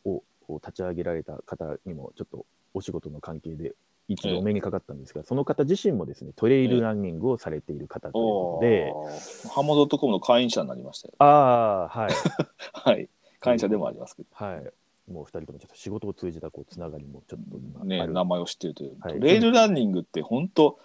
[0.05, 3.75] をを立ち上げられた方にも、ちょっとお仕事の関係で
[4.13, 11.15] 一度お目にかかったんですが、その方自身もですね、トレイルランニングをされている方というこおとで、ーハモドットコムの会員者になりましたよ。
[11.19, 12.13] ああ、はい。
[12.73, 13.09] はい。
[13.41, 14.29] 会員者でもありますけど。
[14.33, 14.73] はい。
[15.11, 18.07] もう二人ともちょっと仕事を通じたこうつながりもちょっと今ね。
[18.07, 18.97] 名前を知ってるという。
[19.01, 20.79] はいトレイルランニングって本当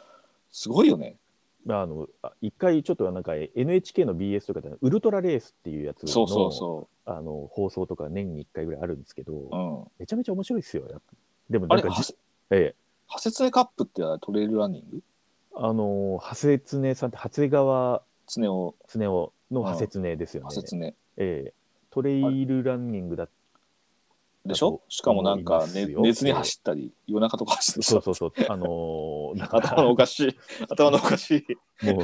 [0.50, 1.18] すごいよね。
[1.70, 9.50] あのあ一回ちょっとなんか NHK の BS とかでウルトラレースっていうやつのそうそうそあの放送とか年に1回ぐらいあるんですけど、う。
[9.52, 9.84] うん。
[10.00, 10.84] めちゃめちゃ面白いですよ。
[11.50, 11.90] でもなんか
[12.50, 12.76] ええ、
[13.08, 15.02] ハセツネカップってトレイルランニング？
[15.56, 20.46] あの長谷常さんって長谷川常を常夫の長谷常ですよね。
[20.46, 20.94] ハセツネ。
[21.18, 21.54] ええ、
[21.90, 23.28] トレイルランニングだ
[24.46, 24.82] でしょ？
[24.90, 28.66] しかもなんか、ね、熱に走ったり夜中とか走ってそうそうそう、あの
[29.36, 30.38] ー頭のおかしい。
[30.70, 31.46] 頭のおかし
[31.82, 31.86] い。
[31.86, 32.04] もう、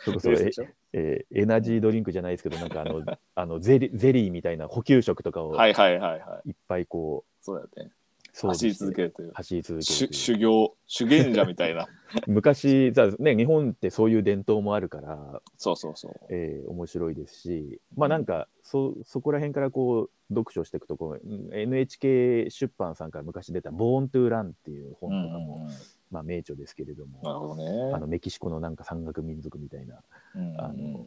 [0.00, 0.66] それこそえレースでしょ？
[0.92, 3.02] えーエナジードリンクじゃないですけど、なんかあの
[3.36, 6.50] あのゼリゼリーみたいな補給食とかをはいはいはいはい。
[6.50, 7.94] いっぱいこそうだよね
[8.34, 9.32] 走り続けるという。
[9.34, 11.86] 走り続けしる修行修験者みたいな。
[12.26, 16.12] 昔さ、ね、日本ってそういう伝統もあるから、そうそうそう。
[16.30, 25.72] えー面白いですし、まあなんかそそこら辺からこう読書していくとこう、うん NHK 出版さんから昔出た「ボーン・トゥ・ラン」っていう本とかも、うんうんうん。
[26.10, 27.92] まあ、名著ですけれども、なるほどね。
[27.94, 30.02] あのメキシコのなんか山岳民族みたいな、
[30.34, 30.60] うん。
[30.60, 31.06] あの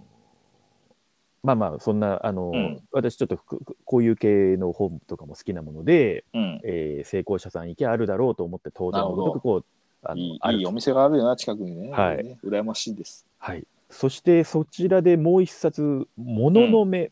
[1.45, 2.83] まあまあそんなあの、うん。
[2.91, 6.59] 私ちょっとふこういう系の本とかも好きなもので、うん。
[6.63, 9.65] えー成功者さん行けあるだろうと思って当然のごとくこう
[10.03, 11.91] あのいいお店があるよな近くにね。
[11.91, 12.23] はい。
[12.23, 13.25] ね羨ましいです。
[13.37, 17.11] はい、そしてそちらでもう一冊「もののめ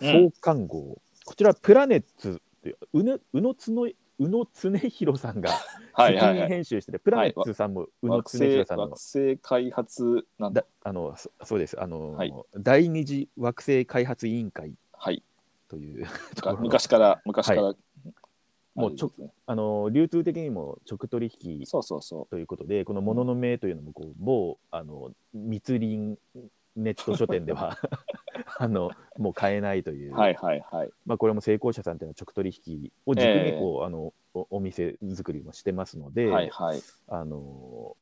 [0.00, 0.30] うん。
[0.30, 3.88] 創刊号」こちらプラネッツって宇野宇野つの
[4.22, 5.50] 宇野恒弘さんが
[5.96, 8.82] 責任編集してて、プラネッツさんも宇野惑恒弘星さんの。
[8.84, 10.62] 惑星開発なんだ。
[10.62, 11.80] だあのそそうです。
[11.80, 12.32] あの、はい。
[12.56, 15.22] 第二次惑星開発委員会はい。
[15.68, 16.06] という
[16.36, 16.56] ところ。
[16.56, 17.74] の昔から昔からは
[18.74, 19.12] もうちょ
[19.46, 26.18] あの流通的にも直取引そうそうそということでこの「もののめ」というのもこう某あの密林
[26.76, 27.76] ネット書店では
[28.58, 30.12] あのもう買えないという。
[30.12, 30.90] う、はいはいはい。
[31.06, 36.82] まあ、これも成功者さんというのは直取引を軸ええにこう、あのおお店作りもしてますので、はいはい。
[37.08, 37.96] あの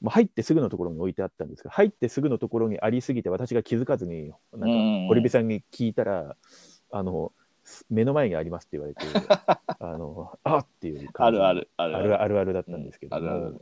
[0.00, 5.08] まあ、入ってすぐのところに置いてあったんですが入ってすぐのところにありすぎて私が気づかずになんかうんうんうん。
[5.08, 6.36] 堀部さんに聞いたら、
[6.90, 7.32] あの
[7.90, 9.04] 目の前にありますって言われて
[9.78, 12.22] あのあっていうあ感じるあるあるある。
[12.22, 13.52] あるあるだったんですけども、あるある。
[13.52, 13.58] ね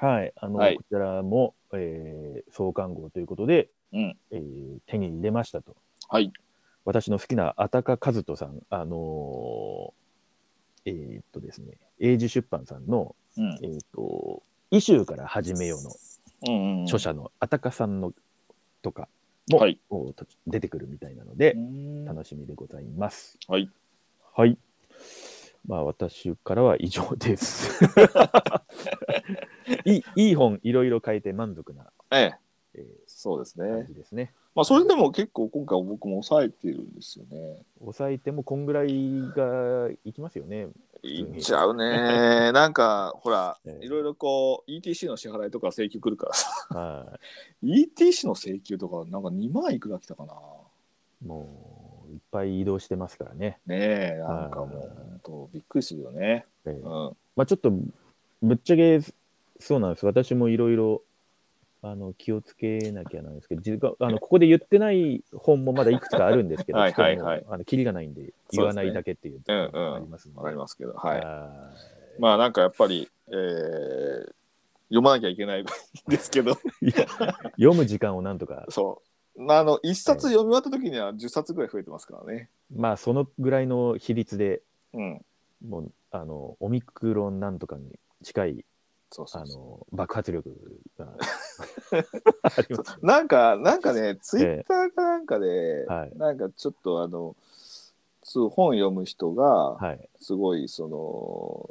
[0.00, 0.76] はい、あの、はい。
[0.76, 5.76] こちらも、えー創刊号ということで、うんえー手に入れましたと。
[6.08, 6.32] はい
[6.84, 15.90] 私の好きなあたか和人さん、あのーえーっとですね、英字出版さんの、うんえーっと、イシューから始めようの
[16.48, 18.14] うんうん著者のあたかさんの
[18.80, 19.08] とか
[19.50, 23.38] も、はいおと出てくるみたいなのでう、ん楽しみでございます。
[23.46, 23.68] はい
[24.34, 24.56] はい。
[25.66, 27.84] まあ、私からは以上です。
[29.84, 32.34] いいいい本、いろいろ書いて満足な、えええ
[33.20, 33.84] そうですね。
[33.86, 34.32] じですね。
[34.54, 37.58] まあそれでも結構今回僕も抑えてるんですよね。
[37.78, 38.88] 抑えてもこんぐらい
[39.36, 40.68] がいきますよね。
[41.02, 42.50] いっちゃうね。
[42.52, 43.84] なんかほらええ。
[43.84, 46.48] いろいろこう ETC の支払いとか請求来るからさ。
[46.70, 47.18] は
[47.62, 50.32] ETC の請求とかなんか2万いくら来たかな。
[50.32, 53.60] いもういっぱい移動してますからね。
[53.66, 56.46] ねえなんかもうはい本当びっくりするよね。
[56.64, 57.16] えーうん。
[57.36, 57.70] まあちょっと
[58.40, 58.98] ぶっちゃけ
[59.58, 60.06] そうなんです。
[60.06, 61.02] 私もいろいろ
[61.82, 67.44] あの気をつけなきゃなんですけど、あのここで言ってない本もまだいくつかあるんですけど、はいはいはい。
[67.48, 70.38] あのキリがないんで言わないだけっていうとありますので。
[70.38, 71.20] わかりますけどはい。
[71.20, 71.70] は
[72.18, 74.32] まあなんかやっぱり、えー
[74.90, 75.66] 読まなきゃいけないん
[76.08, 76.58] ですけど。
[77.52, 79.00] 読む時間をなんとか、 そ
[79.36, 79.52] う。
[79.52, 82.50] あの一冊読み終わった時には10冊ぐらい増えてますからね。
[82.74, 84.60] まあそのぐらいの比率で
[84.92, 85.24] うん。
[85.66, 88.69] もうあのオミクロンなんとかに近いあ
[89.10, 89.62] そうそうそう。
[89.62, 90.56] の爆発力
[90.98, 91.06] が
[92.42, 92.98] あります。
[93.02, 96.12] なんかなんかねツイッターかなんかで、はい。
[96.16, 97.34] なんかちょっとあの
[98.22, 100.08] そう本読む人がはい。
[100.20, 101.68] すごいその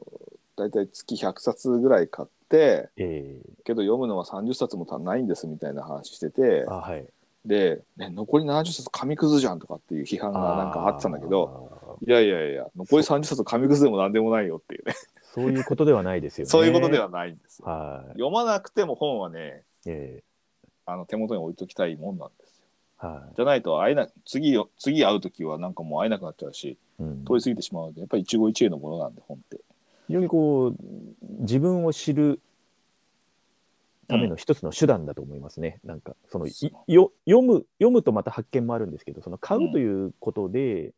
[0.57, 7.05] 大体月100冊ぐらい買ってえけど読むのは30冊も足んないんですみたいな話しててー、あはい。
[7.45, 14.93] で、ね、残り70冊紙くずじゃんとかっていう批判がなんかあってたんだけどいやいやいや残り30冊紙くずでも何でもないよっていうね
[15.33, 16.49] そういうことではないですよね。
[16.51, 18.09] そういうことではないんですよはい。
[18.13, 20.23] 読まなくても本はねえ
[20.85, 23.35] あの手元に置いときたいもんなんですよーはい。
[23.35, 29.59] じゃないと会えな次よ次会う時はなんかもう会えなくなっちゃうしうん通り過ぎてしまうのでやっぱり一期一会のものなんで本って
[30.07, 30.75] 非常にこう
[31.41, 32.39] 自分を知る
[34.09, 35.79] ための一つの手段だと思いますね。
[35.85, 36.47] なんかその
[36.87, 40.93] よ読む読むとまた発見もあるんですけど、その買うということで、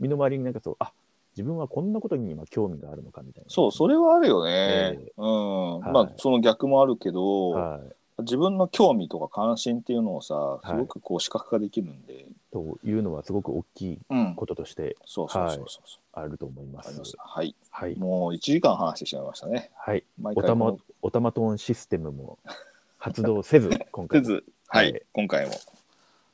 [0.00, 0.92] 身の回りになんかそうあ
[1.36, 3.50] 自分はこんなことに今興味があるのかみたいな。
[3.50, 5.92] そうそれはあるよね、えうん、はい。
[5.92, 7.80] まあその逆もあるけど、はい。
[8.22, 10.66] 自分の興味とか関心っていうのをさい。
[10.66, 14.34] すごくこう視覚化できるんで、というのはすごく大きいうん。
[14.34, 15.66] こととしてそうそうそうそう。
[15.86, 17.00] そう、あると思います。
[17.18, 17.54] はい。
[17.70, 17.96] はい。
[17.96, 19.70] もう1時間話してしまいましたね。
[19.76, 20.04] はい。
[20.20, 22.38] 毎おたまおたまトーンシステムも
[22.98, 24.26] 発動せず、 今回も。
[24.26, 24.44] せず。
[24.68, 25.52] はい、はい今回も。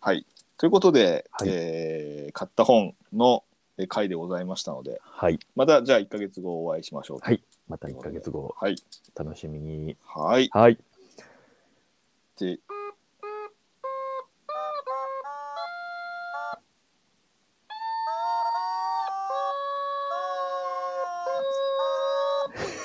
[0.01, 0.27] はい。
[0.59, 1.49] ということで、はい。
[1.51, 3.46] えー買った本のえー
[3.87, 5.39] 回でございましたので、はい。
[5.55, 7.19] また、じゃあ1か月後お会いしましょう。
[7.21, 7.43] はい。
[7.69, 8.55] また1か月後。
[8.59, 8.77] はい。
[9.15, 9.97] 楽しみに。
[10.03, 10.49] はい。
[10.53, 10.79] はい。
[12.39, 12.59] で、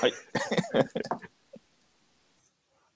[0.02, 0.14] はい。